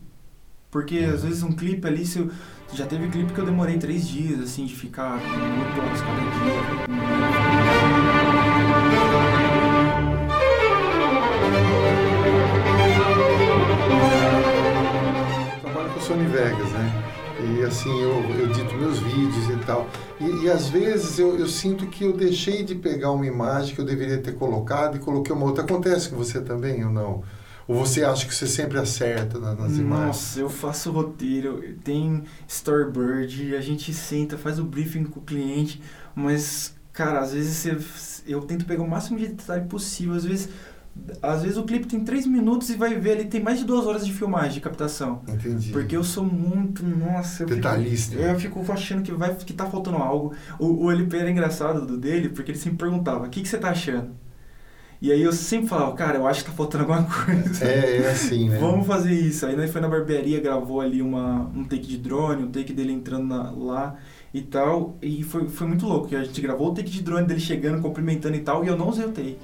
Porque 0.70 0.98
Uhum. 1.00 1.14
às 1.14 1.22
vezes 1.22 1.42
um 1.42 1.52
clipe 1.52 1.86
ali, 1.86 2.04
se 2.04 2.18
eu, 2.18 2.30
já 2.72 2.86
teve 2.86 3.08
clipe 3.08 3.32
que 3.32 3.38
eu 3.38 3.44
demorei 3.46 3.78
três 3.78 4.08
dias, 4.08 4.40
assim, 4.40 4.64
de 4.64 4.74
ficar 4.74 5.20
com 5.20 5.28
8 5.28 5.80
horas 5.80 6.00
cada 6.00 6.20
dia. 6.20 7.84
trabalho 15.62 15.90
com 15.92 16.00
Sony 16.00 16.26
Vegas, 16.26 16.70
né? 16.72 17.13
E 17.40 17.62
assim, 17.64 17.90
eu, 18.00 18.10
eu 18.38 18.50
edito 18.50 18.74
meus 18.76 18.98
vídeos 19.00 19.48
e 19.50 19.56
tal. 19.66 19.88
E, 20.20 20.44
e 20.44 20.50
às 20.50 20.68
vezes 20.68 21.18
eu, 21.18 21.36
eu 21.36 21.48
sinto 21.48 21.86
que 21.88 22.04
eu 22.04 22.12
deixei 22.12 22.62
de 22.62 22.74
pegar 22.74 23.10
uma 23.10 23.26
imagem 23.26 23.74
que 23.74 23.80
eu 23.80 23.84
deveria 23.84 24.18
ter 24.18 24.32
colocado 24.36 24.96
e 24.96 25.00
coloquei 25.00 25.34
uma 25.34 25.44
outra. 25.46 25.64
Acontece 25.64 26.08
com 26.10 26.16
você 26.16 26.40
também 26.40 26.84
ou 26.84 26.90
não? 26.92 27.22
Ou 27.66 27.74
você 27.84 28.04
acha 28.04 28.26
que 28.26 28.34
você 28.34 28.46
sempre 28.46 28.78
acerta 28.78 29.38
na- 29.38 29.54
nas 29.54 29.76
imagens? 29.78 30.06
Nossa, 30.06 30.40
eu 30.40 30.48
faço 30.50 30.90
roteiro, 30.92 31.62
tem 31.82 32.22
storyboard, 32.46 33.56
a 33.56 33.60
gente 33.60 33.92
senta, 33.92 34.36
faz 34.38 34.58
o 34.58 34.64
briefing 34.64 35.04
com 35.04 35.20
o 35.20 35.22
cliente, 35.22 35.80
mas, 36.14 36.74
cara, 36.92 37.20
às 37.20 37.32
vezes 37.32 37.56
você, 37.56 38.22
eu 38.26 38.42
tento 38.42 38.64
pegar 38.66 38.82
o 38.82 38.88
máximo 38.88 39.18
de 39.18 39.28
detalhe 39.28 39.66
possível, 39.66 40.14
às 40.14 40.24
vezes... 40.24 40.48
Às 41.20 41.42
vezes 41.42 41.56
o 41.58 41.64
clipe 41.64 41.86
tem 41.86 42.00
três 42.00 42.26
minutos 42.26 42.70
e 42.70 42.76
vai 42.76 42.94
ver 42.98 43.12
ali, 43.12 43.24
tem 43.26 43.42
mais 43.42 43.58
de 43.58 43.64
duas 43.64 43.86
horas 43.86 44.06
de 44.06 44.12
filmagem, 44.12 44.52
de 44.54 44.60
captação. 44.60 45.22
Entendi. 45.28 45.70
Porque 45.72 45.96
eu 45.96 46.04
sou 46.04 46.24
muito, 46.24 46.82
nossa, 46.84 47.42
eu 47.42 47.46
Detalhista. 47.48 48.16
Fico, 48.16 48.28
eu 48.28 48.38
fico 48.64 48.72
achando 48.72 49.02
que 49.02 49.12
vai 49.12 49.34
que 49.34 49.52
tá 49.52 49.66
faltando 49.66 49.96
algo. 49.98 50.32
O, 50.58 50.84
o 50.86 50.90
LP 50.90 51.16
era 51.16 51.30
engraçado 51.30 51.84
do 51.84 51.96
dele, 51.98 52.28
porque 52.30 52.52
ele 52.52 52.58
sempre 52.58 52.78
perguntava: 52.78 53.26
"O 53.26 53.28
que 53.28 53.42
que 53.42 53.48
você 53.48 53.58
tá 53.58 53.70
achando?" 53.70 54.10
E 55.02 55.10
aí 55.12 55.20
eu 55.22 55.32
sempre 55.32 55.68
falava: 55.68 55.92
"Cara, 55.94 56.16
eu 56.16 56.26
acho 56.26 56.44
que 56.44 56.50
tá 56.50 56.56
faltando 56.56 56.84
alguma 56.84 57.02
coisa." 57.24 57.64
É, 57.64 58.02
é 58.02 58.10
assim, 58.10 58.48
né? 58.48 58.58
Vamos 58.58 58.86
fazer 58.86 59.12
isso. 59.12 59.44
Aí 59.44 59.56
nós 59.56 59.70
foi 59.70 59.80
na 59.80 59.88
barbearia, 59.88 60.40
gravou 60.40 60.80
ali 60.80 61.02
uma, 61.02 61.50
um 61.54 61.64
take 61.64 61.86
de 61.86 61.98
drone, 61.98 62.44
um 62.44 62.50
take 62.50 62.72
dele 62.72 62.92
entrando 62.92 63.26
na- 63.26 63.50
lá 63.50 63.96
e 64.32 64.40
tal. 64.40 64.96
E 65.02 65.22
foi, 65.22 65.48
foi 65.48 65.66
muito 65.66 65.86
louco, 65.86 66.08
que 66.08 66.16
a 66.16 66.24
gente 66.24 66.40
gravou 66.40 66.70
o 66.70 66.74
take 66.74 66.90
de 66.90 67.02
drone 67.02 67.26
dele 67.26 67.40
chegando, 67.40 67.82
cumprimentando 67.82 68.36
e 68.36 68.40
tal, 68.40 68.64
e 68.64 68.68
eu 68.68 68.76
não 68.76 68.88
usei 68.88 69.04
o 69.04 69.10
take. 69.10 69.36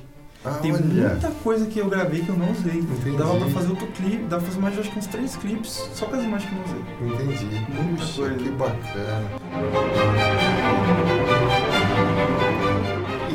Ah, 0.43 0.53
Tem 0.63 0.73
olha. 0.73 0.83
muita 0.83 1.31
coisa 1.43 1.67
que 1.67 1.79
eu 1.79 1.89
gravei 1.89 2.23
que 2.23 2.29
eu 2.31 2.37
não 2.37 2.51
usei. 2.51 2.79
Entendi. 2.81 3.17
Dava 3.17 3.37
pra 3.39 3.49
fazer 3.49 3.69
outro 3.71 3.87
clipe, 3.89 4.25
dava 4.25 4.43
pra 4.43 4.51
fazer 4.51 4.61
mais, 4.61 4.79
acho 4.79 4.91
que 4.91 4.99
uns 4.99 5.07
três 5.07 5.37
clipes, 5.37 5.71
só 5.95 6.07
com 6.07 6.17
as 6.17 6.25
imagens 6.25 6.49
que 6.51 6.57
eu 6.57 7.07
não 7.07 7.15
usei. 7.19 7.35
Entendi. 7.37 7.67
Muita 7.83 8.01
Puxa, 8.03 8.23
coisa. 8.23 8.37
que 8.37 8.51
bacana. 8.53 9.31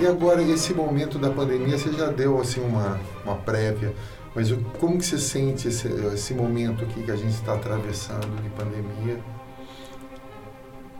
E 0.01 0.07
agora, 0.07 0.41
esse 0.41 0.73
momento 0.73 1.19
da 1.19 1.29
pandemia, 1.29 1.77
você 1.77 1.91
já 1.93 2.07
deu 2.11 2.39
assim 2.41 2.61
uma, 2.61 2.99
uma 3.23 3.35
prévia, 3.35 3.93
mas 4.35 4.51
o- 4.51 4.57
como 4.79 4.97
que 4.97 5.05
você 5.05 5.17
sente 5.19 5.67
esse, 5.67 5.87
esse 5.87 6.33
momento 6.33 6.83
aqui 6.83 7.03
que 7.03 7.11
a 7.11 7.15
gente 7.15 7.33
está 7.33 7.53
atravessando 7.53 8.41
de 8.41 8.49
pandemia? 8.49 9.19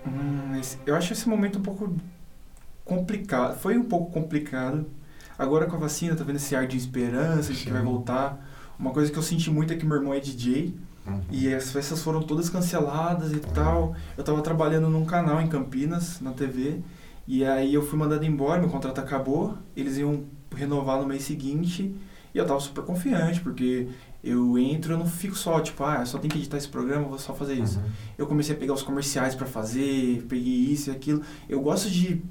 Hum, 0.07 0.55
esse- 0.59 0.77
eu 0.85 0.95
acho 0.95 1.13
esse 1.13 1.27
momento 1.27 1.57
um 1.59 1.61
pouco 1.63 1.93
complicado. 2.83 3.57
Foi 3.59 3.75
um 3.77 3.83
pouco 3.83 4.11
complicado. 4.11 4.85
Agora 5.37 5.65
com 5.65 5.75
a 5.75 5.79
vacina, 5.79 6.15
tá 6.15 6.23
vendo 6.23 6.37
esse 6.37 6.55
ar 6.55 6.65
de 6.67 6.77
esperança 6.77 7.53
de 7.53 7.63
que 7.63 7.71
vai 7.71 7.81
voltar. 7.81 8.45
Uma 8.79 8.91
coisa 8.91 9.11
que 9.11 9.17
eu 9.17 9.23
senti 9.23 9.49
muito 9.49 9.71
é 9.73 9.75
que 9.75 9.85
meu 9.85 9.97
irmão 9.97 10.13
é 10.13 10.19
DJ 10.19 10.73
Uhum. 11.07 11.21
e 11.29 11.53
as 11.53 11.71
festas 11.71 12.01
foram 12.01 12.21
todas 12.23 12.49
canceladas 12.49 13.31
e 13.31 13.39
tal. 13.39 13.95
Eu 14.17 14.23
tava 14.23 14.41
trabalhando 14.41 14.89
num 14.89 15.05
canal 15.05 15.39
em 15.39 15.47
Campinas, 15.47 16.19
na 16.19 16.31
TV, 16.31 16.79
e 17.27 17.45
aí 17.45 17.73
eu 17.73 17.85
fui 17.85 17.97
mandado 17.97 18.25
embora, 18.25 18.59
meu 18.59 18.69
contrato 18.69 18.99
acabou, 18.99 19.55
eles 19.75 19.97
iam 19.97 20.23
renovar 20.55 20.99
no 20.99 21.05
mês 21.05 21.23
seguinte, 21.23 21.95
e 22.33 22.37
eu 22.37 22.45
tava 22.45 22.59
super 22.59 22.83
confiante, 22.83 23.39
porque 23.39 23.87
eu 24.23 24.57
entro, 24.57 24.93
eu 24.93 24.97
não 24.97 25.05
fico 25.05 25.35
só, 25.35 25.59
tipo, 25.59 25.83
ah, 25.83 26.03
só 26.05 26.17
tenho 26.17 26.31
que 26.31 26.39
editar 26.39 26.57
esse 26.57 26.67
programa, 26.67 27.07
vou 27.07 27.19
só 27.19 27.33
fazer 27.33 27.53
isso. 27.53 27.77
Uhum. 27.77 27.85
Eu 28.17 28.25
comecei 28.27 28.55
a 28.55 28.57
pegar 28.57 28.73
os 28.73 28.81
comerciais 28.81 29.35
pra 29.35 29.45
fazer, 29.45 30.25
peguei 30.27 30.53
isso 30.53 30.89
e 30.89 30.91
aquilo. 30.91 31.21
Eu 31.47 31.61
gosto 31.61 31.89
de 31.89 32.21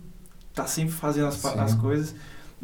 estar 0.50 0.66
sempre 0.66 0.92
fazendo 0.92 1.28
as, 1.28 1.44
as 1.44 1.74
coisas. 1.76 2.14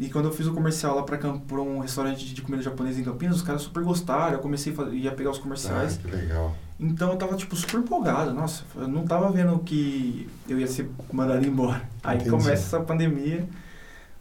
E 0.01 0.09
quando 0.09 0.25
eu 0.25 0.33
fiz 0.33 0.47
o 0.47 0.53
comercial 0.53 0.95
lá 0.95 1.03
pra 1.03 1.61
um 1.61 1.77
restaurante 1.77 2.33
de 2.33 2.41
comida 2.41 2.63
japonesa 2.63 2.99
em 2.99 3.03
Campinas, 3.03 3.35
os 3.35 3.43
caras 3.43 3.61
super 3.61 3.83
gostaram. 3.83 4.33
Eu 4.33 4.39
comecei 4.39 4.73
a, 4.73 4.75
fazer, 4.75 4.95
ia 4.95 5.11
pegar 5.11 5.29
os 5.29 5.37
comerciais. 5.37 5.99
Ah, 5.99 6.01
que 6.01 6.15
legal. 6.15 6.55
Então 6.79 7.11
eu 7.11 7.17
tava, 7.17 7.35
tipo, 7.35 7.55
super 7.55 7.77
empolgado. 7.77 8.33
Nossa, 8.33 8.63
eu 8.75 8.87
não 8.87 9.05
tava 9.05 9.31
vendo 9.31 9.59
que 9.59 10.27
eu 10.49 10.59
ia 10.59 10.65
ser 10.65 10.89
mandado 11.13 11.45
embora. 11.45 11.87
Aí 12.03 12.15
Entendi. 12.15 12.31
começa 12.31 12.51
essa 12.51 12.79
pandemia, 12.79 13.47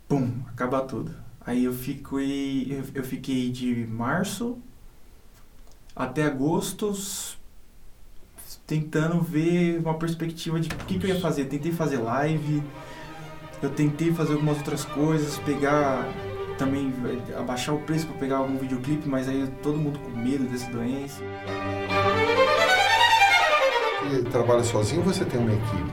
pum, 0.06 0.30
acaba 0.48 0.82
tudo. 0.82 1.14
Aí 1.46 1.64
eu 1.64 1.72
fiquei, 1.72 2.66
eu, 2.70 2.84
eu 2.96 3.02
fiquei 3.02 3.50
de 3.50 3.86
março 3.86 4.58
até 5.96 6.24
agosto 6.24 6.92
tentando 8.66 9.18
ver 9.22 9.78
uma 9.78 9.94
perspectiva 9.94 10.60
de 10.60 10.68
o 10.68 10.76
que, 10.84 10.98
que 10.98 11.06
eu 11.06 11.14
ia 11.14 11.20
fazer. 11.22 11.46
Tentei 11.46 11.72
fazer 11.72 11.96
live, 11.96 12.62
eu 13.62 13.70
tentei 13.70 14.12
fazer 14.12 14.32
algumas 14.32 14.58
outras 14.58 14.84
coisas, 14.84 15.38
pegar 15.38 16.08
também 16.56 16.92
eh, 17.04 17.38
abaixar 17.38 17.74
o 17.74 17.78
preço 17.78 18.06
para 18.06 18.18
pegar 18.18 18.36
algum 18.38 18.58
videoclipe, 18.58 19.08
mas 19.08 19.28
aí 19.28 19.50
todo 19.62 19.78
mundo 19.78 19.98
com 19.98 20.10
medo 20.10 20.44
dessa 20.44 20.70
doença. 20.70 21.22
E 24.12 24.22
trabalha 24.30 24.62
sozinho 24.62 25.00
ou 25.00 25.06
você 25.06 25.24
tem 25.24 25.40
uma 25.40 25.52
equipe? 25.52 25.90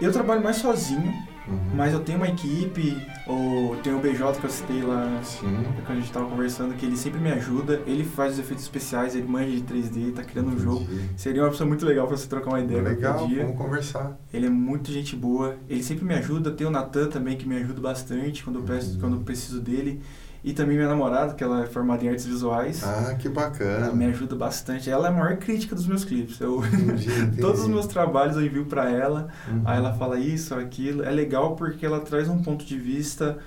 Eu 0.00 0.12
trabalho 0.12 0.42
mais 0.42 0.56
sozinho, 0.56 1.12
Uhum. 1.48 1.58
Mas 1.74 1.92
eu 1.92 2.00
tenho 2.00 2.18
uma 2.18 2.28
equipe, 2.28 2.96
ou 3.26 3.76
tem 3.76 3.94
o 3.94 3.98
BJ 3.98 4.38
que 4.40 4.44
eu 4.44 4.50
citei 4.50 4.82
lá 4.82 5.20
Sim. 5.22 5.64
quando 5.84 5.98
a 5.98 6.00
gente 6.00 6.12
tava 6.12 6.26
conversando, 6.26 6.74
que 6.74 6.84
ele 6.84 6.96
sempre 6.96 7.20
me 7.20 7.30
ajuda. 7.30 7.82
Ele 7.86 8.04
faz 8.04 8.34
os 8.34 8.38
efeitos 8.40 8.64
especiais, 8.64 9.14
ele 9.14 9.26
manja 9.26 9.50
de 9.50 9.62
3D, 9.62 10.12
tá 10.12 10.22
criando 10.22 10.50
um 10.50 10.58
jogo. 10.58 10.86
Seria 11.16 11.42
uma 11.42 11.50
pessoa 11.50 11.68
muito 11.68 11.84
legal 11.86 12.06
pra 12.06 12.16
você 12.16 12.26
trocar 12.26 12.50
uma 12.50 12.60
ideia 12.60 12.82
Legal, 12.82 13.26
dia. 13.26 13.42
vamos 13.44 13.58
conversar. 13.58 14.18
Ele 14.32 14.46
é 14.46 14.50
muito 14.50 14.90
gente 14.90 15.14
boa. 15.14 15.56
Ele 15.68 15.82
sempre 15.82 16.04
me 16.04 16.14
ajuda. 16.14 16.50
Tem 16.50 16.66
o 16.66 16.70
Natan 16.70 17.08
também 17.08 17.36
que 17.36 17.48
me 17.48 17.56
ajuda 17.56 17.80
bastante 17.80 18.42
quando 18.42 18.58
eu, 18.58 18.62
peço, 18.62 18.94
uhum. 18.94 19.00
quando 19.00 19.16
eu 19.16 19.20
preciso 19.22 19.60
dele. 19.60 20.00
E 20.46 20.52
também 20.52 20.76
minha 20.76 20.88
namorada, 20.88 21.34
que 21.34 21.42
ela 21.42 21.64
é 21.64 21.66
formada 21.66 22.04
em 22.04 22.08
artes 22.08 22.24
visuais. 22.24 22.84
Ah, 22.84 23.16
que 23.18 23.28
bacana. 23.28 23.86
Ela 23.86 23.96
me 23.96 24.04
ajuda 24.06 24.36
bastante. 24.36 24.88
Ela 24.88 25.08
é 25.08 25.10
a 25.10 25.12
maior 25.12 25.36
crítica 25.38 25.74
dos 25.74 25.88
meus 25.88 26.04
clipes. 26.04 26.38
Eu, 26.38 26.64
entendi, 26.64 27.10
entendi. 27.10 27.40
Todos 27.40 27.62
os 27.62 27.66
meus 27.66 27.88
trabalhos 27.88 28.36
eu 28.36 28.46
envio 28.46 28.64
para 28.64 28.88
ela. 28.88 29.26
Uhum. 29.48 29.62
Aí 29.64 29.76
ela 29.76 29.92
fala 29.94 30.20
isso, 30.20 30.54
aquilo. 30.54 31.02
É 31.02 31.10
legal 31.10 31.56
porque 31.56 31.84
ela 31.84 31.98
traz 31.98 32.28
um 32.28 32.40
ponto 32.40 32.64
de 32.64 32.78
vista 32.78 33.38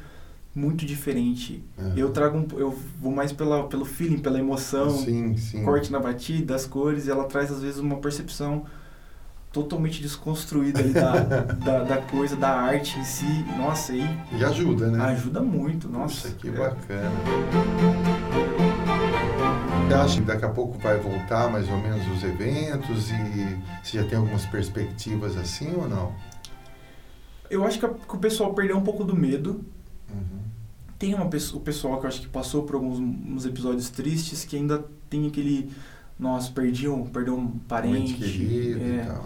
muito 0.54 0.86
diferente. 0.86 1.64
Uhum. 1.78 1.94
Eu 1.96 2.10
trago 2.10 2.38
um, 2.38 2.46
eu 2.60 2.78
vou 3.00 3.14
mais 3.14 3.32
pela, 3.32 3.64
pelo 3.70 3.86
feeling, 3.86 4.18
pela 4.18 4.38
emoção, 4.38 4.90
sim, 4.90 5.38
sim. 5.38 5.64
corte 5.64 5.90
na 5.94 6.00
batida, 6.00 6.54
as 6.54 6.66
cores, 6.66 7.08
e 7.08 7.12
ela 7.12 7.24
traz 7.24 7.50
às 7.50 7.62
vezes 7.62 7.80
uma 7.80 7.96
percepção 7.96 8.66
totalmente 9.52 10.02
desconstruída 10.02 10.82
da, 10.84 11.20
da, 11.54 11.84
da, 11.84 11.98
coisa, 11.98 12.36
da 12.36 12.50
arte 12.50 13.00
em 13.00 13.04
si. 13.04 13.46
Nossa, 13.58 13.94
aí. 13.94 14.08
E 14.32 14.44
ajuda, 14.44 14.92
né? 14.92 15.04
Ajuda 15.06 15.42
muito, 15.42 15.90
nossa. 15.90 16.30
que 16.32 16.48
é. 16.48 16.52
bacana. 16.52 17.12
Você 19.88 19.94
acha 19.96 20.22
que 20.22 20.28
daqui 20.28 20.46
a 20.46 20.50
pouco 20.50 20.78
vai 20.78 21.00
voltar 21.00 21.50
mais 21.50 21.68
ou 21.68 21.78
menos 21.78 22.08
os 22.16 22.24
eventos 22.24 23.10
e 23.10 23.58
você 23.84 23.98
já 23.98 24.04
tem 24.08 24.20
algumas 24.20 24.46
perspectivas 24.46 25.36
assim 25.36 25.74
ou 25.76 25.90
não? 25.90 26.14
Eu 27.50 27.66
acho 27.66 27.80
que, 27.80 27.86
a, 27.86 27.90
que 27.90 28.16
o 28.16 28.20
pessoal 28.20 28.54
perdeu 28.54 28.78
um 28.78 28.84
pouco 28.84 29.04
do 29.04 29.16
medo. 29.16 29.66
Uhum. 30.14 30.40
Tem 31.00 31.16
uma, 31.16 31.26
o 31.26 31.60
pessoal 31.60 32.00
que 32.00 32.06
eu 32.06 32.08
acho 32.08 32.22
que 32.22 32.28
passou 32.28 32.64
por 32.64 32.76
alguns 32.76 33.46
episódios 33.46 33.90
tristes 33.90 34.46
que 34.46 34.56
ainda 34.56 34.86
tem 35.10 35.26
aquele 35.26 35.72
nossa, 36.20 36.52
perdi 36.52 36.88
um, 36.90 37.06
perdeu 37.06 37.38
um 37.38 37.48
parente. 37.48 38.16
querido 38.16 38.84
é, 38.84 39.04
e 39.04 39.06
tal. 39.08 39.26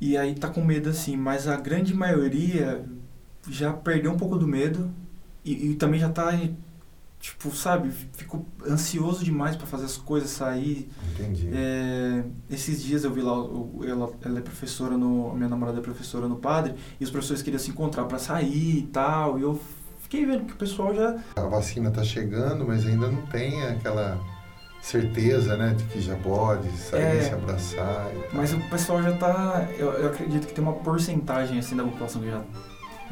E 0.00 0.16
aí 0.16 0.34
tá 0.34 0.48
com 0.48 0.64
medo 0.64 0.88
assim, 0.88 1.14
mas 1.14 1.46
a 1.46 1.56
grande 1.56 1.92
maioria 1.92 2.82
já 3.48 3.72
perdeu 3.72 4.10
um 4.10 4.16
pouco 4.16 4.36
do 4.36 4.48
medo 4.48 4.90
e, 5.44 5.72
e 5.72 5.74
também 5.74 6.00
já 6.00 6.08
tá, 6.08 6.32
tipo, 7.20 7.50
sabe, 7.54 7.90
fico 8.14 8.46
ansioso 8.66 9.22
demais 9.22 9.56
para 9.56 9.66
fazer 9.66 9.84
as 9.84 9.98
coisas 9.98 10.30
sair. 10.30 10.88
Entendi. 11.12 11.50
É, 11.52 12.24
esses 12.48 12.82
dias 12.82 13.04
eu 13.04 13.12
vi 13.12 13.20
lá, 13.20 13.34
ela, 13.86 14.10
ela 14.24 14.38
é 14.38 14.42
professora 14.42 14.96
no, 14.96 15.34
minha 15.34 15.50
namorada 15.50 15.80
é 15.80 15.82
professora 15.82 16.26
no 16.26 16.36
Padre, 16.36 16.74
e 16.98 17.04
os 17.04 17.10
professores 17.10 17.42
queriam 17.42 17.60
se 17.60 17.70
encontrar 17.70 18.06
para 18.06 18.18
sair 18.18 18.78
e 18.78 18.82
tal, 18.86 19.38
e 19.38 19.42
eu 19.42 19.60
fiquei 20.00 20.24
vendo 20.24 20.46
que 20.46 20.54
o 20.54 20.56
pessoal 20.56 20.94
já... 20.94 21.22
A 21.36 21.42
vacina 21.42 21.90
tá 21.90 22.02
chegando, 22.02 22.66
mas 22.66 22.86
ainda 22.86 23.10
não 23.10 23.20
tem 23.26 23.62
aquela 23.64 24.18
certeza, 24.82 25.56
né, 25.56 25.74
de 25.76 25.84
que 25.84 26.00
já 26.00 26.16
pode 26.16 26.68
sair, 26.76 27.02
é, 27.02 27.22
se 27.22 27.32
abraçar. 27.34 28.08
Mas 28.32 28.52
o 28.52 28.58
pessoal 28.70 29.00
já 29.02 29.12
tá, 29.12 29.68
eu, 29.78 29.92
eu, 29.92 30.08
acredito 30.08 30.46
que 30.46 30.54
tem 30.54 30.64
uma 30.64 30.72
porcentagem 30.72 31.58
assim 31.58 31.76
da 31.76 31.84
população 31.84 32.22
que 32.22 32.30
já 32.30 32.42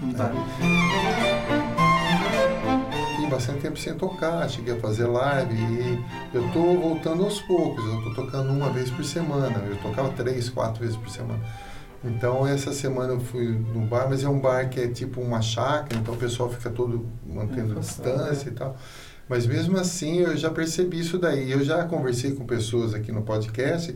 não 0.01 0.13
tá. 0.13 0.33
É. 0.33 0.35
Tem 3.17 3.29
bastante 3.29 3.61
tempo 3.61 3.79
sem 3.79 3.95
tocar, 3.95 4.49
cheguei 4.49 4.75
a 4.75 4.81
fazer 4.81 5.07
live 5.07 5.55
e 5.55 6.03
eu 6.33 6.51
tô 6.53 6.75
voltando 6.75 7.25
aos 7.25 7.41
poucos, 7.43 7.85
eu 7.85 8.03
tô 8.03 8.15
tocando 8.23 8.51
uma 8.51 8.71
vez 8.71 8.91
por 8.91 9.05
semana, 9.05 9.63
eu 9.69 9.77
tocava 9.77 10.09
três, 10.11 10.49
quatro 10.49 10.81
vezes 10.81 10.97
por 10.97 11.11
semana. 11.11 11.41
Então 12.05 12.47
essa 12.47 12.73
semana 12.73 13.15
eu 13.15 13.21
fui 13.21 13.49
no 13.49 13.85
bar, 13.87 14.07
mas 14.09 14.23
é 14.23 14.29
um 14.29 14.39
bar 14.39 14.71
que 14.71 14.81
é 14.81 14.87
tipo 14.89 15.21
uma 15.21 15.43
chácara, 15.43 16.01
então 16.01 16.15
o 16.15 16.17
pessoal 16.17 16.49
fica 16.49 16.71
todo 16.71 17.07
mantendo 17.27 17.77
é, 17.77 17.81
distância 17.81 18.49
é. 18.49 18.53
e 18.53 18.55
tal. 18.55 18.77
Mas 19.29 19.47
mesmo 19.47 19.77
assim 19.77 20.21
eu 20.21 20.37
já 20.37 20.51
percebi 20.51 21.01
isso 21.01 21.19
daí. 21.19 21.51
Eu 21.51 21.63
já 21.63 21.85
conversei 21.85 22.33
com 22.35 22.47
pessoas 22.47 22.95
aqui 22.95 23.13
no 23.13 23.23
podcast 23.23 23.95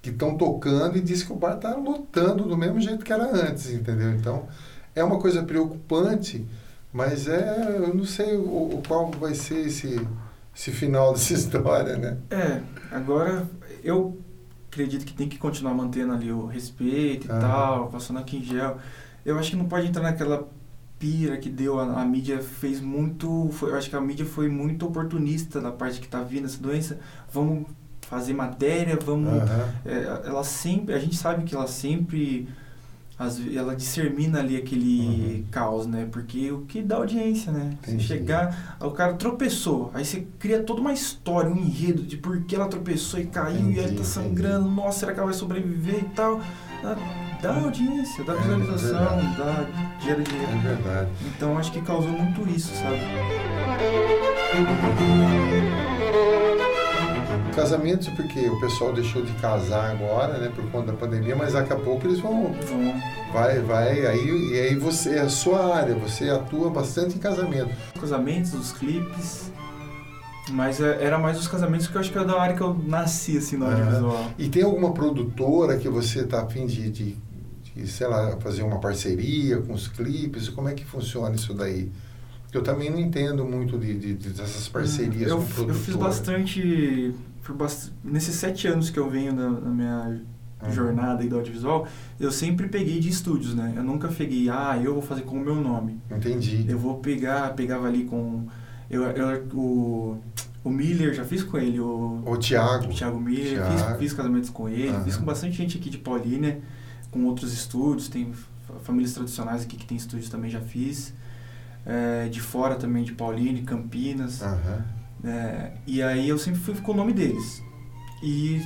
que 0.00 0.10
estão 0.10 0.36
tocando 0.36 0.96
e 0.96 1.00
diz 1.00 1.22
que 1.22 1.32
o 1.32 1.36
bar 1.36 1.56
está 1.56 1.74
lotando 1.74 2.44
do 2.44 2.56
mesmo 2.56 2.80
jeito 2.80 3.04
que 3.04 3.12
era 3.12 3.24
antes, 3.24 3.70
entendeu? 3.70 4.12
Então 4.12 4.48
é 4.94 5.04
uma 5.04 5.18
coisa 5.18 5.42
preocupante, 5.42 6.46
mas 6.92 7.28
é 7.28 7.76
eu 7.78 7.94
não 7.94 8.04
sei 8.04 8.36
o, 8.36 8.76
o 8.76 8.82
qual 8.86 9.10
vai 9.10 9.34
ser 9.34 9.66
esse 9.66 10.00
esse 10.54 10.72
final 10.72 11.12
dessa 11.14 11.34
história, 11.34 11.96
né? 11.96 12.16
É, 12.30 12.60
agora 12.90 13.46
eu 13.82 14.18
acredito 14.70 15.04
que 15.04 15.12
tem 15.12 15.28
que 15.28 15.36
continuar 15.36 15.74
mantendo 15.74 16.12
ali 16.12 16.30
o 16.32 16.46
respeito 16.46 17.26
e 17.26 17.30
ah. 17.30 17.38
tal, 17.38 17.88
passando 17.88 18.20
aqui 18.20 18.38
em 18.38 18.44
gel. 18.44 18.78
Eu 19.24 19.38
acho 19.38 19.50
que 19.50 19.56
não 19.56 19.66
pode 19.66 19.86
entrar 19.86 20.02
naquela 20.02 20.48
pira 21.00 21.38
que 21.38 21.48
deu, 21.48 21.80
a, 21.80 22.02
a 22.02 22.04
mídia 22.04 22.40
fez 22.40 22.78
muito, 22.80 23.48
foi, 23.52 23.70
eu 23.70 23.76
acho 23.76 23.88
que 23.88 23.96
a 23.96 24.00
mídia 24.00 24.26
foi 24.26 24.48
muito 24.48 24.86
oportunista 24.86 25.58
na 25.58 25.72
parte 25.72 25.98
que 25.98 26.06
está 26.06 26.22
vindo 26.22 26.44
essa 26.44 26.62
doença. 26.62 26.98
Vamos 27.32 27.66
fazer 28.02 28.34
matéria, 28.34 28.98
vamos. 29.02 29.32
Uhum. 29.32 29.48
É, 29.86 30.28
ela 30.28 30.44
sempre, 30.44 30.94
a 30.94 30.98
gente 30.98 31.16
sabe 31.16 31.44
que 31.44 31.54
ela 31.54 31.66
sempre, 31.66 32.46
as, 33.20 33.38
ela 33.54 33.76
dissemina 33.76 34.38
ali 34.38 34.56
aquele 34.56 35.00
uhum. 35.00 35.44
caos, 35.50 35.86
né? 35.86 36.08
Porque 36.10 36.50
o 36.50 36.62
que 36.62 36.80
dá 36.80 36.96
audiência, 36.96 37.52
né? 37.52 37.76
Você 37.82 37.98
chegar, 37.98 38.78
o 38.80 38.90
cara 38.92 39.12
tropeçou, 39.12 39.90
aí 39.92 40.06
você 40.06 40.26
cria 40.38 40.62
toda 40.62 40.80
uma 40.80 40.94
história, 40.94 41.50
um 41.50 41.56
enredo 41.56 42.02
de 42.02 42.16
por 42.16 42.40
que 42.44 42.56
ela 42.56 42.66
tropeçou 42.66 43.20
e 43.20 43.26
caiu 43.26 43.60
entendi, 43.60 43.76
e 43.78 43.80
aí 43.80 43.94
tá 43.94 44.04
sangrando, 44.04 44.64
entendi. 44.64 44.74
nossa, 44.74 45.00
será 45.00 45.12
que 45.12 45.18
ela 45.18 45.28
vai 45.28 45.38
sobreviver 45.38 46.00
e 46.00 46.08
tal 46.14 46.40
dá 47.42 47.54
audiência, 47.56 48.24
dá 48.24 48.32
é 48.32 48.36
visualização, 48.38 49.18
é 49.18 49.36
dá 49.36 49.66
gera 50.00 50.22
dinheiro. 50.22 50.52
É 50.52 50.58
verdade. 50.58 51.10
Então 51.36 51.58
acho 51.58 51.72
que 51.72 51.82
causou 51.82 52.12
muito 52.12 52.48
isso, 52.48 52.72
sabe? 52.74 53.00
Casamentos, 57.60 58.08
porque 58.08 58.48
o 58.48 58.58
pessoal 58.58 58.92
deixou 58.92 59.22
de 59.22 59.32
casar 59.34 59.90
agora, 59.90 60.38
né, 60.38 60.50
por 60.54 60.64
conta 60.70 60.92
da 60.92 60.92
pandemia, 60.94 61.36
mas 61.36 61.52
daqui 61.52 61.72
a 61.72 61.76
pouco 61.76 62.06
eles 62.06 62.18
vão. 62.18 62.52
Vão. 62.52 62.94
Vai, 63.32 63.60
vai, 63.60 64.06
aí, 64.06 64.52
e 64.52 64.58
aí 64.58 64.74
você, 64.74 65.16
é 65.16 65.20
a 65.20 65.28
sua 65.28 65.76
área, 65.76 65.94
você 65.94 66.30
atua 66.30 66.70
bastante 66.70 67.16
em 67.16 67.18
casamento. 67.18 67.70
Casamentos, 68.00 68.54
os 68.54 68.72
clipes, 68.72 69.52
mas 70.50 70.80
é, 70.80 71.04
era 71.04 71.18
mais 71.18 71.38
os 71.38 71.46
casamentos 71.46 71.86
que 71.86 71.94
eu 71.94 72.00
acho 72.00 72.10
que 72.10 72.18
era 72.18 72.26
da 72.26 72.40
área 72.40 72.56
que 72.56 72.62
eu 72.62 72.74
nasci, 72.86 73.36
assim, 73.36 73.56
no 73.56 73.66
audiovisual. 73.66 74.30
E 74.38 74.48
tem 74.48 74.62
alguma 74.62 74.92
produtora 74.92 75.76
que 75.76 75.88
você 75.88 76.24
tá 76.24 76.42
afim 76.42 76.66
de, 76.66 76.90
de 76.90 77.18
e, 77.76 77.86
sei 77.86 78.06
lá, 78.06 78.36
fazer 78.38 78.62
uma 78.62 78.80
parceria 78.80 79.58
com 79.58 79.72
os 79.72 79.86
clipes? 79.86 80.48
Como 80.48 80.68
é 80.68 80.74
que 80.74 80.84
funciona 80.84 81.34
isso 81.34 81.54
daí? 81.54 81.90
Eu 82.52 82.62
também 82.62 82.90
não 82.90 82.98
entendo 82.98 83.44
muito 83.44 83.78
de, 83.78 83.96
de, 83.96 84.14
de 84.14 84.30
dessas 84.30 84.66
parcerias 84.66 85.30
eu, 85.30 85.36
com 85.36 85.44
produtora. 85.44 85.78
Eu 85.78 85.84
fiz 85.84 85.94
bastante... 85.94 87.14
bast... 87.48 87.92
Nesses 88.04 88.34
sete 88.36 88.68
anos 88.68 88.90
que 88.90 88.98
eu 88.98 89.08
venho 89.08 89.32
na, 89.34 89.50
na 89.50 89.70
minha 89.70 90.20
jornada 90.70 91.22
aí 91.22 91.28
do 91.28 91.36
audiovisual, 91.36 91.86
eu 92.18 92.30
sempre 92.30 92.68
peguei 92.68 93.00
de 93.00 93.08
estúdios, 93.08 93.54
né? 93.54 93.72
Eu 93.76 93.82
nunca 93.82 94.08
peguei, 94.08 94.48
ah, 94.50 94.78
eu 94.82 94.92
vou 94.92 95.02
fazer 95.02 95.22
com 95.22 95.36
o 95.36 95.40
meu 95.40 95.56
nome. 95.56 95.98
Entendi. 96.10 96.66
Eu 96.68 96.78
vou 96.78 96.98
pegar, 96.98 97.54
pegava 97.54 97.86
ali 97.86 98.04
com... 98.04 98.46
Eu, 98.90 99.04
eu, 99.04 99.46
o, 99.54 100.18
o 100.62 100.70
Miller, 100.70 101.14
já 101.14 101.24
fiz 101.24 101.42
com 101.42 101.56
ele. 101.56 101.80
O, 101.80 102.22
o 102.26 102.36
Thiago. 102.36 102.86
O 102.86 102.88
Thiago 102.88 103.18
Miller, 103.18 103.62
Thiago. 103.62 103.72
Fiz, 103.72 103.98
fiz 103.98 104.12
casamentos 104.12 104.50
com 104.50 104.68
ele, 104.68 104.90
uhum. 104.90 105.04
fiz 105.04 105.16
com 105.16 105.24
bastante 105.24 105.56
gente 105.56 105.78
aqui 105.78 105.88
de 105.88 105.98
Paulínia 105.98 106.60
com 107.10 107.24
outros 107.24 107.52
estúdios, 107.52 108.08
tem 108.08 108.32
famílias 108.82 109.12
tradicionais 109.12 109.62
aqui 109.62 109.76
que 109.76 109.86
tem 109.86 109.96
estúdios 109.96 110.28
também 110.28 110.50
já 110.50 110.60
fiz. 110.60 111.14
É, 111.86 112.28
de 112.28 112.40
fora 112.40 112.76
também, 112.76 113.02
de 113.02 113.12
Pauline, 113.12 113.62
Campinas. 113.62 114.42
Uhum. 114.42 114.99
É, 115.24 115.72
e 115.86 116.02
aí 116.02 116.28
eu 116.28 116.38
sempre 116.38 116.60
fui 116.60 116.74
com 116.76 116.92
o 116.92 116.96
nome 116.96 117.12
deles. 117.12 117.62
E, 118.22 118.62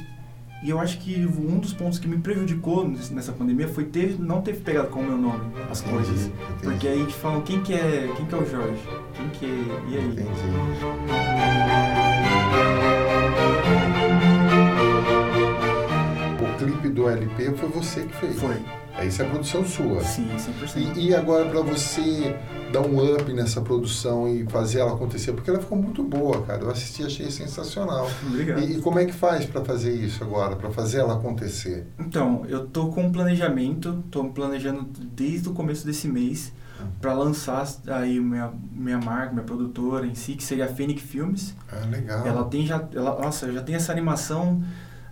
e, 0.63 0.71
eu 0.71 0.79
acho 0.81 0.99
que 0.99 1.27
um 1.27 1.59
dos 1.59 1.73
pontos 1.73 1.99
que 1.99 2.07
me 2.07 2.19
prejudicou 2.19 2.89
nessa 2.89 3.33
pandemia 3.33 3.69
foi 3.69 3.85
ter, 3.85 4.19
não 4.19 4.41
ter 4.43 4.57
pegado 4.57 4.89
com 4.89 5.01
o 5.01 5.05
meu 5.05 5.17
nome 5.17 5.53
as 5.71 5.81
entendi, 5.81 5.95
coisas. 5.95 6.27
Entendi. 6.27 6.63
Porque 6.63 6.89
aí 6.89 7.01
a 7.01 7.03
gente 7.03 7.15
fala, 7.15 7.43
quem 7.43 7.63
que 7.63 7.73
é, 7.73 8.13
quem 8.17 8.27
que 8.27 8.35
é 8.35 8.39
o 8.39 8.47
Jorge? 8.49 8.83
Quem 9.15 9.29
que 9.31 9.47
é, 9.47 9.49
e 9.91 9.99
aí? 9.99 10.07
Entendi. 10.07 11.35
clipe 16.65 16.89
do 16.89 17.09
LP 17.09 17.53
foi 17.53 17.69
você 17.69 18.05
que 18.05 18.15
fez. 18.15 18.41
Foi. 18.41 18.57
Isso 19.03 19.23
é 19.23 19.25
produção 19.25 19.65
sua. 19.65 20.01
Sim, 20.03 20.29
100%. 20.37 20.97
E, 20.97 21.09
e 21.09 21.15
agora 21.15 21.49
para 21.49 21.61
você 21.61 22.37
dar 22.73 22.81
um 22.81 23.15
up 23.15 23.33
nessa 23.33 23.61
produção 23.61 24.29
e 24.29 24.45
fazer 24.47 24.81
ela 24.81 24.95
acontecer, 24.95 25.33
porque 25.33 25.51
ela 25.51 25.61
ficou 25.61 25.79
muito 25.79 26.03
boa, 26.03 26.43
cara. 26.43 26.63
Eu 26.63 26.71
assisti, 26.71 27.05
achei 27.05 27.31
sensacional. 27.31 28.09
Obrigado. 28.27 28.61
E, 28.61 28.79
e 28.79 28.81
como 28.81 28.99
é 28.99 29.05
que 29.05 29.13
faz 29.13 29.45
para 29.47 29.65
fazer 29.65 29.95
isso 29.95 30.23
agora, 30.25 30.57
para 30.57 30.71
fazer 30.71 30.99
ela 30.99 31.15
acontecer? 31.15 31.87
Então, 31.99 32.45
eu 32.49 32.67
tô 32.67 32.89
com 32.89 33.05
um 33.05 33.13
planejamento, 33.13 34.03
tô 34.11 34.25
planejando 34.25 34.85
desde 34.85 35.49
o 35.49 35.53
começo 35.53 35.87
desse 35.87 36.09
mês 36.09 36.53
uhum. 36.81 36.87
para 37.01 37.13
lançar 37.13 37.67
aí 37.87 38.19
minha 38.19 38.53
minha 38.73 38.99
marca, 38.99 39.33
minha 39.33 39.45
produtora 39.45 40.07
em 40.07 40.15
si, 40.15 40.35
que 40.35 40.43
seria 40.43 40.65
a 40.65 40.69
Fênix 40.69 41.03
Filmes. 41.03 41.55
Ah, 41.71 41.87
legal. 41.87 42.27
Ela 42.27 42.45
tem 42.45 42.67
já, 42.67 42.87
ela, 42.93 43.19
nossa, 43.21 43.53
já 43.53 43.63
tem 43.63 43.75
essa 43.75 43.93
animação 43.93 44.63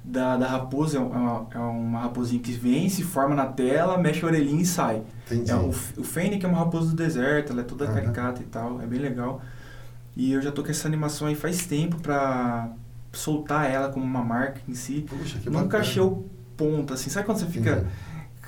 da, 0.04 0.36
da 0.36 0.46
raposa, 0.46 0.98
é 0.98 1.00
uma, 1.00 1.46
é 1.54 1.58
uma 1.58 2.00
raposinha 2.00 2.40
que 2.42 2.52
vem, 2.52 2.88
se 2.88 3.02
forma 3.02 3.34
na 3.34 3.46
tela, 3.46 3.96
mexe 3.98 4.24
a 4.24 4.28
orelhinha 4.28 4.62
e 4.62 4.66
sai. 4.66 5.02
Entendi. 5.26 5.50
É, 5.50 5.54
o, 5.54 5.68
o 5.68 6.04
Fênix 6.04 6.42
é 6.44 6.48
uma 6.48 6.58
raposa 6.58 6.90
do 6.90 6.96
deserto, 6.96 7.52
ela 7.52 7.60
é 7.60 7.64
toda 7.64 7.84
Aham. 7.84 7.94
caricata 7.94 8.42
e 8.42 8.46
tal, 8.46 8.80
é 8.82 8.86
bem 8.86 8.98
legal. 8.98 9.40
E 10.16 10.32
eu 10.32 10.42
já 10.42 10.50
tô 10.52 10.62
com 10.62 10.70
essa 10.70 10.86
animação 10.88 11.26
aí 11.28 11.34
faz 11.34 11.64
tempo 11.66 11.96
pra 12.00 12.68
soltar 13.12 13.70
ela 13.70 13.88
como 13.90 14.04
uma 14.04 14.22
marca 14.22 14.60
em 14.68 14.74
si. 14.74 15.06
Puxa, 15.08 15.38
que 15.38 15.48
Nunca 15.48 15.64
bacana. 15.64 15.82
achei 15.84 16.02
o 16.02 16.24
ponto, 16.56 16.92
assim. 16.92 17.08
Sabe 17.08 17.24
quando 17.26 17.38
você 17.38 17.46
fica 17.46 17.86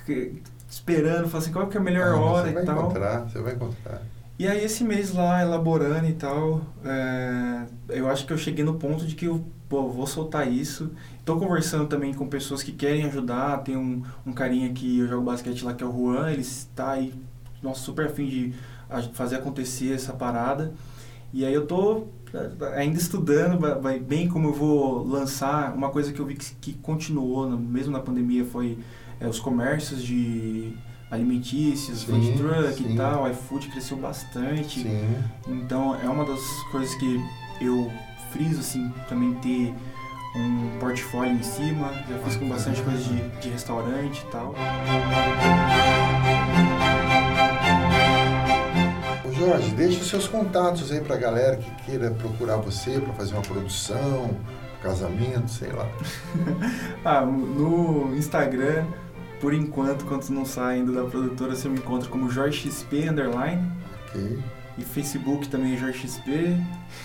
que- 0.05 0.41
esperando, 0.69 1.27
fala 1.29 1.41
assim, 1.43 1.51
qual 1.53 1.67
que 1.67 1.77
é 1.77 1.79
a 1.79 1.83
melhor 1.83 2.13
Ah, 2.15 2.19
hora 2.19 2.43
você 2.45 2.51
e 2.51 2.53
vai 2.53 2.65
tal? 2.65 2.77
encontrar, 2.79 3.19
você 3.21 3.39
vai 3.41 3.53
encontrar. 3.53 4.01
E 4.37 4.47
aí 4.47 4.63
esse 4.65 4.83
mês 4.83 5.13
lá, 5.13 5.41
elaborando 5.41 6.07
e 6.09 6.13
tal, 6.13 6.61
é, 6.83 7.65
eu 7.89 8.09
acho 8.09 8.25
que 8.25 8.33
eu 8.33 8.37
cheguei 8.37 8.65
no 8.65 8.73
ponto 8.73 9.05
de 9.05 9.15
que 9.15 9.25
eu 9.25 9.45
pô, 9.69 9.89
vou 9.89 10.05
soltar 10.05 10.51
isso. 10.51 10.91
Tô 11.23 11.37
conversando 11.37 11.87
também 11.87 12.13
com 12.13 12.27
pessoas 12.27 12.61
que 12.61 12.73
querem 12.73 13.05
ajudar. 13.05 13.59
Tem 13.59 13.77
um, 13.77 14.03
um 14.25 14.33
carinha 14.33 14.71
que 14.73 14.99
eu 14.99 15.07
jogo 15.07 15.23
basquete 15.23 15.63
lá, 15.63 15.73
que 15.73 15.83
é 15.83 15.87
o 15.87 15.91
Juan, 15.91 16.31
ele 16.31 16.41
está 16.41 16.91
aí, 16.91 17.13
nossa, 17.63 17.81
super 17.81 18.07
afim 18.07 18.27
de 18.27 18.53
fazer 19.13 19.37
acontecer 19.37 19.93
essa 19.93 20.11
parada. 20.11 20.73
E 21.33 21.45
aí 21.45 21.53
eu 21.53 21.65
tô 21.65 22.07
é, 22.33 22.79
ainda 22.79 22.97
estudando 22.97 23.57
bem 24.05 24.27
como 24.27 24.49
eu 24.49 24.53
vou 24.53 25.07
lançar. 25.07 25.73
Uma 25.73 25.89
coisa 25.89 26.11
que 26.11 26.19
eu 26.19 26.25
vi 26.25 26.35
que, 26.35 26.55
que 26.55 26.73
continuou, 26.73 27.49
mesmo 27.49 27.93
na 27.93 28.01
pandemia, 28.01 28.43
foi 28.43 28.77
é, 29.19 29.27
os 29.27 29.39
comércios 29.39 30.03
de 30.03 30.73
alimentícios, 31.15 31.99
Sim, 31.99 32.05
food 32.07 32.31
truck 32.37 32.73
sim. 32.75 32.93
e 32.93 32.97
tal. 32.97 33.23
O 33.23 33.27
iFood 33.29 33.67
cresceu 33.69 33.97
bastante. 33.97 34.81
Sim. 34.81 35.15
Então 35.47 35.95
é 36.01 36.07
uma 36.09 36.25
das 36.25 36.41
coisas 36.71 36.93
que 36.95 37.19
eu 37.61 37.91
friso 38.31 38.59
assim, 38.59 38.91
também 39.07 39.33
ter 39.35 39.73
um 40.35 40.77
portfólio 40.79 41.33
em 41.33 41.43
cima. 41.43 41.91
Já 42.09 42.17
fiz 42.19 42.35
com 42.35 42.49
bastante 42.49 42.81
coisa 42.81 43.01
de, 43.01 43.29
de 43.39 43.49
restaurante 43.49 44.21
e 44.27 44.31
tal. 44.31 44.53
Ô 49.25 49.31
Jorge, 49.33 49.71
deixa 49.71 50.01
os 50.01 50.07
seus 50.09 50.27
contatos 50.27 50.91
aí 50.91 51.01
pra 51.01 51.15
galera 51.17 51.57
que 51.57 51.71
queira 51.85 52.11
procurar 52.11 52.57
você 52.57 52.99
pra 52.99 53.13
fazer 53.13 53.33
uma 53.33 53.41
produção, 53.41 54.29
casamento, 54.81 55.49
sei 55.49 55.71
lá. 55.71 55.87
Ah, 57.03 57.21
no 57.23 58.15
Instagram, 58.17 58.85
por 59.39 59.53
enquanto, 59.53 60.05
quando 60.05 60.27
não 60.29 60.45
sai 60.45 60.75
ainda 60.75 60.91
da 60.91 61.03
produtora, 61.03 61.55
você 61.55 61.67
me 61.69 61.77
encontra 61.77 62.09
como 62.09 62.29
Jorge 62.29 62.69
XP 62.69 63.09
Underline. 63.09 63.61
Ok? 64.07 64.39
E 64.77 64.83
Facebook 64.83 65.47
também 65.47 65.73
é 65.75 65.77
Jorge 65.77 65.99
XP. 66.05 66.57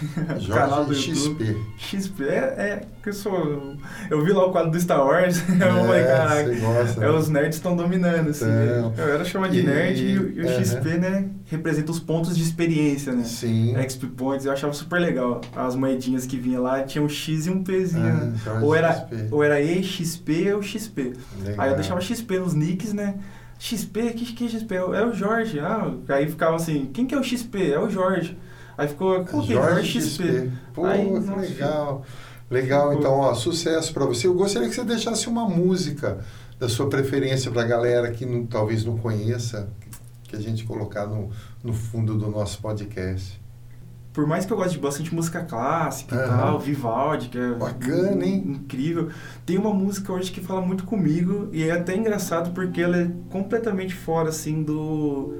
Canal 0.52 0.84
do 0.84 0.92
Jorge 0.94 1.10
YouTube. 1.12 1.56
XP. 1.78 1.98
XP 1.98 2.24
é, 2.24 2.34
é 2.34 2.82
que 3.00 3.10
eu 3.10 3.12
sou. 3.12 3.76
Eu 4.10 4.24
vi 4.24 4.32
lá 4.32 4.44
o 4.46 4.50
quadro 4.50 4.72
do 4.72 4.80
Star 4.80 5.04
Wars. 5.06 5.38
eu 5.48 5.56
falei, 5.56 6.00
É, 6.02 6.04
caraca. 6.06 6.54
gosta. 6.56 7.04
É, 7.04 7.10
os 7.10 7.28
nerds 7.28 7.56
estão 7.56 7.76
dominando, 7.76 8.30
assim. 8.30 8.44
né? 8.46 8.76
Então. 8.78 8.94
Eu 8.98 9.14
era 9.14 9.24
chamado 9.24 9.52
de 9.52 9.62
nerd 9.62 10.00
e, 10.04 10.18
o- 10.18 10.32
e 10.32 10.40
o 10.40 10.48
aham. 10.48 10.64
XP, 10.64 10.98
né, 10.98 11.28
representa 11.46 11.92
os 11.92 12.00
pontos 12.00 12.36
de 12.36 12.42
experiência, 12.42 13.12
né? 13.12 13.22
Sim. 13.22 13.74
XP 13.76 14.06
Points, 14.08 14.46
eu 14.46 14.52
achava 14.52 14.72
super 14.72 15.00
legal. 15.00 15.40
As 15.54 15.76
moedinhas 15.76 16.26
que 16.26 16.36
vinha 16.36 16.58
lá 16.60 16.82
tinha 16.82 17.02
um 17.04 17.08
X 17.08 17.46
e 17.46 17.50
um 17.50 17.62
Pzinho. 17.62 18.04
Ah, 18.04 18.12
né? 18.24 18.32
Jorge 18.44 18.64
ou, 18.64 18.74
era, 18.74 18.92
XP. 18.92 19.28
ou 19.30 19.44
era 19.44 19.60
EXP 19.62 20.52
ou 20.54 20.62
XP. 20.62 21.12
Legal. 21.44 21.54
Aí 21.58 21.70
eu 21.70 21.76
deixava 21.76 22.00
XP 22.00 22.38
nos 22.40 22.52
nicks, 22.54 22.92
né? 22.92 23.14
XP? 23.60 24.12
Que, 24.14 24.32
que 24.32 24.44
é 24.46 24.48
XP? 24.48 24.74
É 24.74 24.84
o- 24.84 24.94
É 24.94 25.06
o 25.06 25.12
Jorge. 25.12 25.60
Ah, 25.60 25.92
aí 26.08 26.28
ficava 26.28 26.56
assim, 26.56 26.90
quem 26.92 27.06
que 27.06 27.14
é 27.14 27.18
o 27.18 27.22
XP? 27.22 27.70
É 27.72 27.78
o 27.78 27.88
Jorge. 27.90 28.36
Aí 28.76 28.88
ficou, 28.88 29.22
pô, 29.24 29.42
que 29.42 29.52
Jorge 29.52 30.00
XP. 30.00 30.50
Pô, 30.74 30.84
Aí, 30.86 31.04
que 31.04 31.10
nossa, 31.20 31.36
legal. 31.36 32.04
Legal, 32.50 32.94
então, 32.94 33.12
ó, 33.12 33.34
sucesso 33.34 33.92
pra 33.92 34.04
você. 34.06 34.26
Eu 34.26 34.34
gostaria 34.34 34.68
que 34.68 34.74
você 34.74 34.82
deixasse 34.82 35.28
uma 35.28 35.48
música 35.48 36.24
da 36.58 36.68
sua 36.68 36.88
preferência 36.88 37.50
pra 37.50 37.62
galera 37.64 38.10
que 38.10 38.24
não- 38.26 38.44
talvez 38.46 38.84
não 38.84 38.96
conheça, 38.98 39.68
que 40.24 40.34
a 40.34 40.40
gente 40.40 40.64
colocar 40.64 41.06
no, 41.06 41.30
no 41.62 41.72
fundo 41.72 42.16
do 42.16 42.28
nosso 42.28 42.60
podcast. 42.60 43.40
Por 44.12 44.26
mais 44.26 44.44
que 44.44 44.52
eu 44.52 44.56
goste 44.56 44.72
de 44.74 44.78
bastante 44.80 45.14
música 45.14 45.44
clássica 45.44 46.16
e 46.16 46.18
Aham. 46.18 46.36
tal, 46.36 46.58
Vivaldi, 46.58 47.28
que 47.28 47.38
é 47.38 47.52
Bacana, 47.52 48.24
hein? 48.24 48.42
incrível. 48.44 49.08
Tem 49.46 49.56
uma 49.56 49.72
música 49.72 50.12
hoje 50.12 50.32
que 50.32 50.40
fala 50.40 50.60
muito 50.60 50.84
comigo 50.84 51.48
e 51.52 51.62
é 51.62 51.70
até 51.70 51.96
engraçado 51.96 52.50
porque 52.52 52.80
ela 52.80 52.96
é 52.96 53.10
completamente 53.30 53.94
fora 53.94 54.30
assim 54.30 54.62
do 54.64 55.32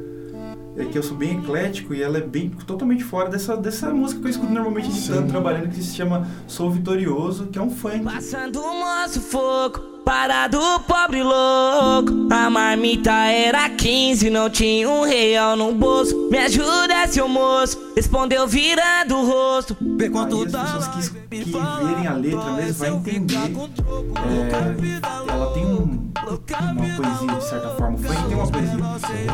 é 0.76 0.84
que 0.84 0.96
eu 0.96 1.02
sou 1.02 1.16
bem 1.16 1.38
eclético 1.38 1.92
e 1.92 2.00
ela 2.02 2.18
é 2.18 2.20
bem 2.20 2.48
totalmente 2.48 3.02
fora 3.02 3.28
dessa, 3.28 3.56
dessa 3.56 3.92
música 3.92 4.20
que 4.20 4.26
eu 4.28 4.30
escuto 4.30 4.52
normalmente 4.52 4.88
editando, 4.88 5.22
Sim. 5.22 5.28
trabalhando, 5.28 5.68
que 5.68 5.82
se 5.82 5.94
chama 5.96 6.26
Sou 6.46 6.70
Vitorioso, 6.70 7.48
que 7.48 7.58
é 7.58 7.62
um 7.62 7.70
funk. 7.70 8.04
Passando 8.04 8.60
um 8.60 8.78
moço 8.80 9.20
fogo, 9.20 9.89
parado 10.04 10.58
pobre 10.86 11.22
louco. 11.22 12.28
A 12.30 12.50
marmita 12.50 13.12
era 13.12 13.68
15, 13.68 14.30
não 14.30 14.48
tinha 14.50 14.88
um 14.88 15.04
real 15.04 15.56
no 15.56 15.72
bolso. 15.72 16.28
Me 16.30 16.38
ajuda, 16.38 17.06
seu 17.08 17.28
moço, 17.28 17.78
respondeu 17.94 18.46
virando 18.46 19.16
o 19.16 19.26
rosto. 19.26 19.76
Vê 19.80 20.06
Aí 20.06 20.12
as 20.12 20.52
pessoas 20.52 20.88
que, 20.88 21.44
que 21.44 21.50
verem 21.50 22.06
a 22.06 22.14
letra 22.14 22.52
mesmo 22.52 22.74
vai 22.74 22.90
entender. 22.90 23.36
É, 23.36 25.32
ela 25.32 25.52
tem 25.52 25.64
um, 25.64 26.10
uma 26.20 26.96
poesia, 26.96 27.34
de 27.36 27.44
certa 27.44 27.68
forma. 27.70 27.98
Funk 27.98 28.28
tem 28.28 28.36
uma 28.36 28.46
poesia. 28.46 28.80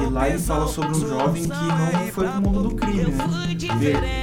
E 0.03 0.11
lá 0.11 0.29
ele 0.29 0.39
fala 0.39 0.69
sobre 0.69 0.97
um 0.97 1.09
jovem 1.09 1.43
que 1.43 1.49
não 1.49 2.13
foi 2.13 2.29
pro 2.29 2.41
mundo 2.41 2.63
do 2.69 2.75
crime, 2.75 2.86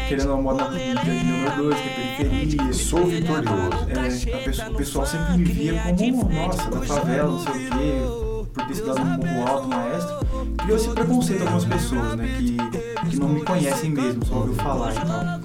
querendo 0.08 0.34
uma 0.34 0.42
moda 0.42 0.70
de 0.70 1.10
Leonor 1.10 1.56
2, 1.58 1.76
que 1.80 1.88
é 1.88 2.18
periferia. 2.18 2.74
Sou 2.74 3.06
vitorioso. 3.06 3.88
É, 3.89 4.34
a 4.36 4.38
pessoa- 4.44 4.70
o 4.70 4.76
pessoal 4.76 5.06
sempre 5.06 5.38
me 5.38 5.44
via 5.46 5.82
como, 5.98 6.30
nossa, 6.30 6.70
da 6.70 6.82
favela, 6.82 7.30
não 7.32 7.39
sei 7.39 7.68
o 7.68 7.70
quê, 7.72 8.48
por 8.54 8.66
ter 8.68 8.74
estudado 8.74 9.02
um 9.02 9.18
pouco 9.18 9.52
alto, 9.52 9.68
maestro. 9.68 10.13
Criou 10.58 10.78
esse 10.78 10.89
preconceito 10.89 11.42
algumas 11.42 11.66
pessoas, 11.66 12.16
né, 12.16 12.28
que, 12.38 13.10
que 13.10 13.20
não 13.20 13.28
me 13.30 13.42
conhecem 13.44 13.89
mesmo, 13.89 14.26
só 14.26 14.36
ouviu 14.36 14.56
falar 14.56 14.92
e 14.92 14.96
tal. 14.96 15.44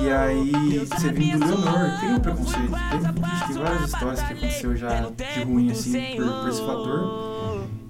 E 0.00 0.10
aí, 0.10 0.86
você 0.88 1.10
vindo 1.12 1.38
do 1.40 1.46
Leonor, 1.60 2.00
tem 2.00 2.14
um 2.14 2.20
preconceito. 2.20 2.70
Tem, 2.70 3.00
tem 3.54 3.62
várias 3.62 3.84
histórias 3.92 4.20
que 4.22 4.32
aconteceu 4.32 4.76
já 4.76 4.88
de 5.34 5.42
ruim, 5.44 5.70
assim, 5.72 6.16
por, 6.16 6.24
por 6.40 6.48
esse 6.48 6.60
fator. 6.60 7.27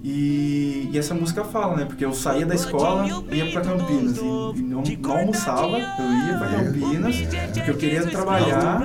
E, 0.01 0.89
e 0.93 0.97
essa 0.97 1.13
música 1.13 1.43
fala, 1.43 1.75
né? 1.75 1.85
Porque 1.85 2.05
eu 2.05 2.13
saía 2.13 2.45
da 2.45 2.55
escola, 2.55 3.05
ia 3.31 3.51
pra 3.51 3.61
Campinas. 3.61 4.17
E, 4.17 4.21
e 4.21 4.61
não, 4.61 4.81
não 4.81 5.11
almoçava, 5.17 5.77
eu 5.77 6.27
ia 6.27 6.37
pra 6.37 6.47
Campinas, 6.47 7.15
porque 7.53 7.71
eu 7.71 7.77
queria 7.77 8.07
trabalhar, 8.07 8.81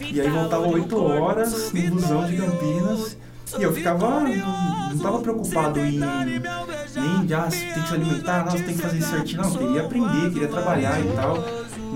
e 0.00 0.20
aí 0.20 0.28
voltava 0.28 0.66
8 0.68 1.02
horas 1.04 1.72
no 1.72 1.90
busão 1.90 2.26
de 2.26 2.36
Campinas, 2.36 3.16
e 3.58 3.62
eu 3.62 3.72
ficava, 3.72 4.20
não, 4.20 4.90
não 4.90 4.98
tava 4.98 5.20
preocupado 5.20 5.80
em 5.80 5.98
nem 5.98 7.34
ah, 7.34 7.48
tem 7.50 7.82
que 7.82 7.88
se 7.88 7.94
alimentar, 7.94 8.44
não, 8.44 8.50
você 8.52 8.62
tem 8.64 8.74
que 8.74 8.82
fazer 8.82 8.98
isso 8.98 9.10
certinho, 9.10 9.42
não, 9.42 9.50
eu 9.52 9.58
queria 9.58 9.82
aprender, 9.82 10.32
queria 10.32 10.48
trabalhar 10.48 11.00
e 11.00 11.12
tal. 11.12 11.38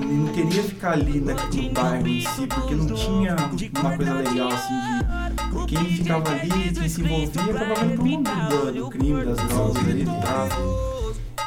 E 0.01 0.05
não 0.05 0.27
queria 0.33 0.63
ficar 0.63 0.93
ali 0.93 1.21
na- 1.21 1.35
no 1.35 1.71
bairro 1.73 2.09
em 2.09 2.21
si, 2.21 2.47
porque 2.47 2.75
não 2.75 2.87
tinha 2.87 3.37
uma 3.81 3.97
coisa 3.97 4.15
legal 4.15 4.49
assim 4.49 4.75
de 4.75 5.22
quem 5.67 5.85
ficava 5.97 6.31
ali, 6.31 6.73
quem 6.73 6.89
se 6.89 7.01
envolvia, 7.03 7.43
acabava 7.43 7.85
indo 7.85 7.95
pro 7.95 8.05
mundo 8.05 8.73
do, 8.73 8.89
crime, 8.91 9.25
das 9.25 9.37
drogas 9.49 9.77
ali, 9.89 10.05
do 10.05 10.21
tráfico. 10.21 10.83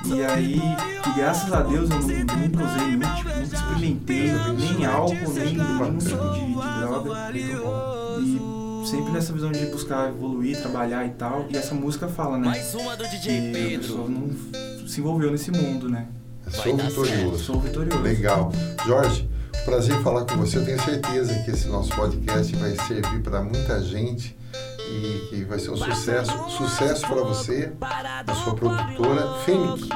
E 0.05 0.23
aí, 0.23 0.61
e 0.61 1.15
graças 1.19 1.51
a 1.51 1.61
Deus 1.61 1.89
eu 1.89 1.99
nu- 1.99 2.07
nunca 2.07 2.63
usei, 2.63 2.91
nunca, 2.91 3.15
tipo, 3.15 3.29
nunca 3.29 3.55
experimentei 3.55 4.31
nem 4.57 4.85
álcool, 4.85 5.33
nem 5.33 5.57
nenhum 5.57 5.97
tipo 5.97 6.29
de, 6.29 6.45
de 6.45 6.79
droga. 6.79 7.31
E 8.21 8.87
sempre 8.87 9.11
nessa 9.11 9.33
visão 9.33 9.51
de 9.51 9.65
buscar 9.65 10.09
evoluir, 10.09 10.61
trabalhar 10.61 11.05
e 11.05 11.09
tal. 11.09 11.45
E 11.49 11.57
essa 11.57 11.73
música 11.73 12.07
fala, 12.07 12.37
né? 12.37 12.47
Mais 12.49 12.75
uma 12.75 12.95
do 12.95 13.03
Que 13.03 13.17
DJ 13.17 13.75
a 13.75 13.79
pessoa 13.79 14.07
não 14.09 14.29
se 14.87 14.99
envolveu 14.99 15.31
nesse 15.31 15.49
mundo, 15.51 15.89
né? 15.89 16.05
Sou 16.49 16.77
vitorioso. 16.77 17.43
Sou 17.43 17.59
vitorioso. 17.59 18.03
Legal. 18.03 18.51
Jorge, 18.85 19.27
prazer 19.65 19.99
falar 20.01 20.25
com 20.25 20.37
você. 20.37 20.59
Eu 20.59 20.65
tenho 20.65 20.81
certeza 20.81 21.33
que 21.43 21.51
esse 21.51 21.67
nosso 21.67 21.89
podcast 21.95 22.55
vai 22.55 22.75
servir 22.75 23.21
para 23.21 23.41
muita 23.41 23.81
gente 23.81 24.37
e 24.87 25.27
que 25.29 25.43
vai 25.43 25.57
ser 25.57 25.71
um 25.71 25.75
sucesso. 25.75 26.49
Sucesso 26.49 27.07
para 27.07 27.23
você, 27.23 27.71
da 28.25 28.35
sua 28.35 28.53
produtora 28.55 29.39
Fênix. 29.43 29.89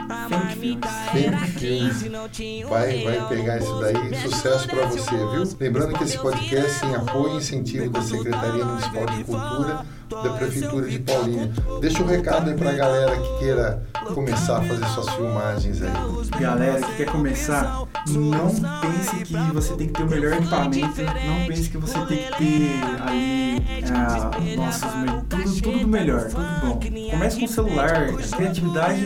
Fênix 1.12 1.50
Filmes. 1.60 2.68
Vai, 2.68 3.04
vai 3.04 3.28
pegar 3.30 3.60
isso 3.60 3.80
daí. 3.80 4.16
Sucesso 4.28 4.68
para 4.68 4.88
você, 4.88 5.16
viu? 5.16 5.44
Lembrando 5.60 5.94
que 5.94 6.04
esse 6.04 6.18
podcast 6.18 6.82
tem 6.82 6.96
apoio 6.96 7.36
e 7.36 7.38
incentivo 7.38 7.90
da 7.92 8.02
Secretaria 8.02 8.66
Municipal 8.66 9.06
de 9.06 9.24
Cultura 9.24 9.86
da 10.10 10.30
Prefeitura 10.34 10.88
de 10.88 11.00
Paulínia. 11.00 11.52
Deixa 11.80 12.04
um 12.04 12.06
recado 12.08 12.50
aí 12.50 12.56
para 12.56 12.72
a 12.72 12.74
galera 12.74 13.16
que 13.16 13.40
queira 13.40 13.84
começar 14.14 14.58
a 14.58 14.62
fazer 14.64 14.86
suas 14.88 15.10
filmagens 15.10 15.82
aí. 15.82 15.92
Galera 16.40 16.82
que 16.82 16.96
quer 16.98 17.06
começar, 17.06 17.84
não 18.08 18.50
pense 18.82 19.26
que 19.26 19.34
você 19.54 19.76
tem 19.76 19.88
que 19.88 19.94
ter 19.94 20.04
o 20.04 20.10
melhor 20.10 20.34
equipamento, 20.34 21.02
não 21.02 21.48
pense 21.48 21.70
que 21.70 21.78
você 21.78 22.06
tem 22.06 22.18
que 22.18 22.38
ter 22.38 22.84
ali, 23.02 23.64
ah, 23.94 24.32
nossa, 24.58 24.88
tudo, 25.30 25.62
tudo 25.62 25.80
do 25.80 25.88
melhor, 25.88 26.30
tudo 26.30 26.44
bom. 26.62 26.80
Comece 27.12 27.40
com 27.40 27.46
o 27.46 27.50
celular, 27.50 27.92
a 27.92 28.36
criatividade 28.36 29.06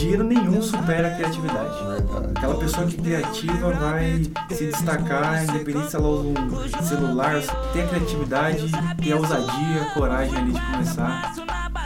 dinheiro 0.00 0.24
nenhum 0.24 0.62
supera 0.62 1.08
a 1.08 1.14
criatividade. 1.14 1.84
Verdade. 1.84 2.32
Aquela 2.34 2.54
pessoa 2.56 2.86
que 2.86 2.96
é 2.96 3.02
criativa 3.02 3.70
vai 3.70 4.22
se 4.50 4.66
destacar, 4.66 5.44
independente 5.44 5.90
se 5.90 5.96
ela 5.96 6.08
usa 6.08 6.78
um 6.78 6.82
celular, 6.82 7.42
tem 7.72 7.82
a 7.82 7.86
criatividade, 7.86 8.70
tem 9.02 9.12
a 9.12 9.16
ousadia, 9.16 9.82
a 9.82 9.94
coragem 9.94 10.36
ali 10.36 10.52
de 10.52 10.60
começar. 10.60 11.34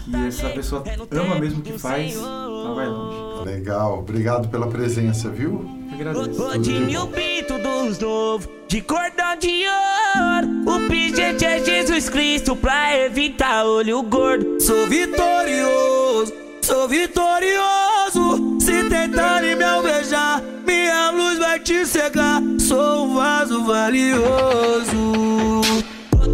Que 0.05 0.27
essa 0.27 0.49
pessoa 0.51 0.85
ama 1.11 1.35
mesmo 1.37 1.61
o 1.61 1.63
que 1.63 1.79
faz, 1.79 2.15
ela 2.17 2.75
vai 2.75 2.87
longe. 2.87 3.45
Legal, 3.45 3.99
obrigado 3.99 4.49
pela 4.49 4.69
presença, 4.69 5.29
viu? 5.29 5.65
Eu 5.91 5.95
agradeço. 5.95 6.43
Rodinho 6.43 7.07
Pinto 7.09 7.59
dos 7.59 7.99
novos, 7.99 8.49
de 8.69 8.81
cordão 8.81 9.37
de 9.39 9.65
ouro. 9.67 10.77
O 10.77 10.89
pingente 10.89 11.45
é 11.45 11.63
Jesus 11.63 12.09
Cristo 12.09 12.55
pra 12.55 12.97
evitar 12.99 13.65
olho 13.65 14.03
gordo. 14.03 14.61
Sou 14.61 14.87
vitorioso, 14.87 16.33
sou 16.63 16.89
vitorioso. 16.89 17.84
Se 18.15 18.85
tentarem 18.89 19.57
me 19.57 19.65
alvejar, 19.65 20.41
minha 20.65 21.11
luz 21.11 21.37
vai 21.37 21.59
te 21.59 21.85
cegar. 21.85 22.41
Sou 22.61 23.07
um 23.07 23.15
vaso 23.17 23.65
valioso. 23.65 25.61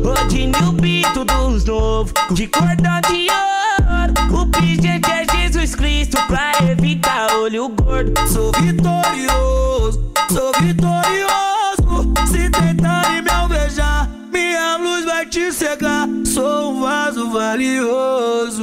Rodinho 0.05 0.75
Pinto 0.75 1.25
dos 1.25 1.65
novos, 1.65 2.13
de 2.33 2.47
cordão 2.49 3.01
de 3.09 3.29
ouro. 3.31 4.43
O 4.43 4.47
pingente 4.51 5.11
é 5.11 5.25
Jesus 5.35 5.75
Cristo 5.75 6.19
pra 6.27 6.53
evitar 6.71 7.35
olho 7.37 7.71
gordo. 7.71 8.13
Sou 8.29 8.53
vitorioso, 8.61 10.13
sou 10.31 10.53
vitorioso. 10.61 12.13
Se 12.31 12.51
tentarem 12.51 13.23
me 13.23 13.31
alvejar, 13.31 14.07
minha 14.31 14.77
luz 14.77 15.07
vai 15.07 15.25
te 15.25 15.51
cegar. 15.51 16.07
Sou 16.27 16.75
um 16.75 16.83
vaso 16.83 17.31
valioso. 17.31 18.61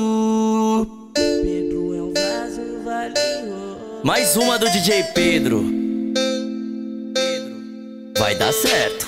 Mais 4.03 4.38
uma 4.38 4.57
do 4.57 4.69
DJ 4.69 5.03
Pedro. 5.13 5.63
Vai 8.17 8.36
dar 8.36 8.53
certo. 8.53 9.07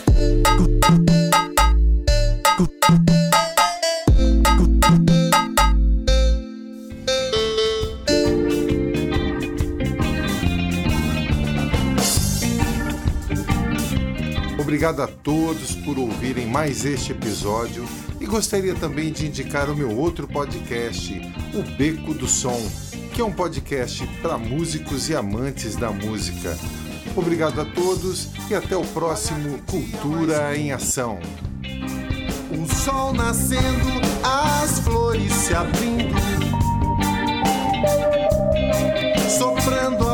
Obrigado 14.59 15.01
a 15.01 15.07
todos 15.07 15.75
por 15.75 15.97
ouvirem 15.99 16.45
mais 16.47 16.85
este 16.85 17.11
episódio 17.11 17.85
e 18.19 18.25
gostaria 18.25 18.75
também 18.75 19.11
de 19.11 19.25
indicar 19.27 19.69
o 19.69 19.75
meu 19.75 19.95
outro 19.97 20.27
podcast, 20.27 21.19
O 21.53 21.61
Beco 21.77 22.13
do 22.13 22.27
Som, 22.27 22.61
que 23.19 23.21
é 23.21 23.25
um 23.25 23.33
podcast 23.33 24.07
para 24.21 24.37
músicos 24.37 25.09
e 25.09 25.13
amantes 25.13 25.75
da 25.75 25.91
música. 25.91 26.57
Obrigado 27.17 27.59
a 27.59 27.65
todos 27.65 28.29
e 28.49 28.55
até 28.55 28.77
o 28.77 28.85
próximo 28.85 29.59
Cultura 29.63 30.55
em 30.55 30.71
Ação. 30.71 31.19
O 32.49 32.73
sol 32.73 33.13
nascendo, 33.13 33.89
as 34.23 34.79
flores 34.79 35.33
se 35.33 35.53
abrindo, 35.53 36.15
soprando 39.37 40.08